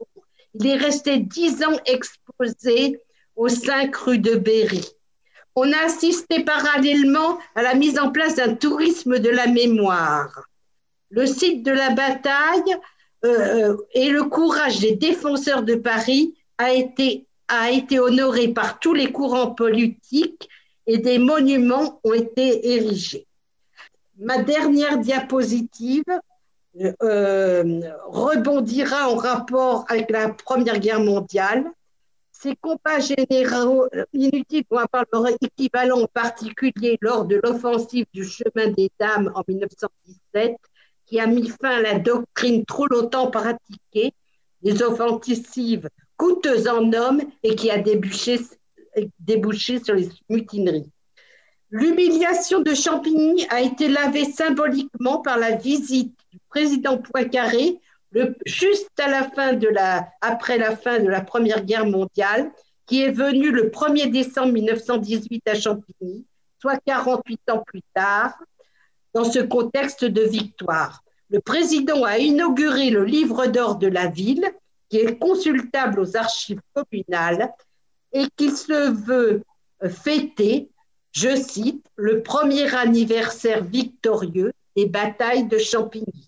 il 0.59 0.67
est 0.67 0.77
resté 0.77 1.19
dix 1.19 1.63
ans 1.63 1.79
exposé 1.87 3.01
aux 3.37 3.49
cinq 3.49 3.95
rues 3.97 4.19
de 4.19 4.35
Berry. 4.35 4.85
On 5.55 5.73
a 5.73 5.85
assisté 5.85 6.45
parallèlement 6.45 7.39
à 7.55 7.63
la 7.63 7.75
mise 7.75 7.99
en 7.99 8.11
place 8.11 8.35
d'un 8.35 8.55
tourisme 8.55 9.19
de 9.19 9.29
la 9.29 9.47
mémoire. 9.47 10.49
Le 11.11 11.27
site 11.27 11.63
de 11.63 11.71
la 11.71 11.91
bataille 11.91 12.77
euh, 13.25 13.77
et 13.93 14.11
le 14.11 14.25
courage 14.25 14.81
des 14.81 14.95
défenseurs 14.97 15.63
de 15.63 15.75
Paris 15.75 16.35
a 16.59 16.73
été, 16.73 17.27
a 17.49 17.71
été 17.71 17.99
honoré 17.99 18.49
par 18.49 18.79
tous 18.79 18.95
les 18.95 19.11
courants 19.13 19.53
politiques 19.53 20.49
et 20.87 20.99
des 20.99 21.19
monuments 21.19 22.01
ont 22.05 22.15
été 22.15 22.75
érigés. 22.75 23.27
Ma 24.19 24.43
dernière 24.43 24.99
diapositive 24.99 26.05
euh, 27.03 27.81
rebondira 28.07 29.11
en 29.11 29.17
rapport 29.17 29.85
avec 29.89 30.11
la 30.11 30.29
Première 30.31 30.79
Guerre 30.79 31.01
mondiale. 31.01 31.65
Ces 32.33 32.55
combats 32.55 33.01
généraux 33.01 33.89
inutiles 34.13 34.65
vont 34.71 34.79
avoir 34.79 35.05
leur 35.13 35.27
équivalent 35.43 36.03
en 36.03 36.07
particulier 36.07 36.97
lors 37.01 37.25
de 37.25 37.41
l'offensive 37.43 38.07
du 38.15 38.25
chemin 38.25 38.69
des 38.69 38.91
dames 39.01 39.33
en 39.35 39.43
1917, 39.47 40.57
qui 41.07 41.19
a 41.19 41.27
mis 41.27 41.49
fin 41.49 41.79
à 41.79 41.81
la 41.81 41.99
doctrine 41.99 42.65
trop 42.65 42.87
longtemps 42.87 43.31
pratiquée 43.31 44.13
des 44.63 44.83
offensives 44.83 45.89
coûteuses 46.17 46.69
en 46.69 46.93
hommes 46.93 47.23
et 47.43 47.55
qui 47.55 47.71
a 47.71 47.79
débouché, 47.79 48.39
sur 49.83 49.95
les 49.95 50.09
mutineries. 50.29 50.91
L'humiliation 51.71 52.61
de 52.61 52.75
Champigny 52.75 53.47
a 53.51 53.61
été 53.61 53.89
lavée 53.89 54.25
symboliquement 54.25 55.21
par 55.21 55.39
la 55.39 55.57
visite 55.57 56.17
président 56.59 56.99
Poincaré 56.99 57.81
juste 58.45 58.91
à 58.99 59.09
la 59.09 59.31
fin 59.31 59.53
de 59.53 59.69
la, 59.69 60.09
après 60.21 60.59
la 60.59 60.77
fin 60.77 60.99
de 60.99 61.09
la 61.09 61.21
Première 61.21 61.65
Guerre 61.65 61.87
mondiale, 61.87 62.51
qui 62.87 63.03
est 63.03 63.13
venu 63.13 63.53
le 63.53 63.71
1er 63.71 64.11
décembre 64.11 64.53
1918 64.55 65.47
à 65.47 65.55
Champigny, 65.55 66.27
soit 66.61 66.81
48 66.85 67.41
ans 67.51 67.63
plus 67.65 67.83
tard, 67.95 68.37
dans 69.15 69.23
ce 69.23 69.39
contexte 69.39 70.05
de 70.05 70.23
victoire. 70.23 71.05
Le 71.31 71.39
président 71.41 72.03
a 72.03 72.19
inauguré 72.19 72.91
le 72.91 73.05
livre 73.05 73.47
d'or 73.47 73.77
de 73.77 73.87
la 73.87 74.09
ville, 74.09 74.51
qui 74.89 74.97
est 74.97 75.17
consultable 75.17 76.01
aux 76.01 76.17
archives 76.17 76.63
communales, 76.75 77.53
et 78.13 78.25
qui 78.37 78.51
se 78.51 78.91
veut 78.91 79.43
fêter 79.89 80.71
je 81.13 81.37
cite, 81.37 81.87
le 81.97 82.23
premier 82.23 82.75
anniversaire 82.75 83.65
victorieux 83.65 84.53
des 84.77 84.87
batailles 84.87 85.49
de 85.49 85.59
Champigny. 85.59 86.28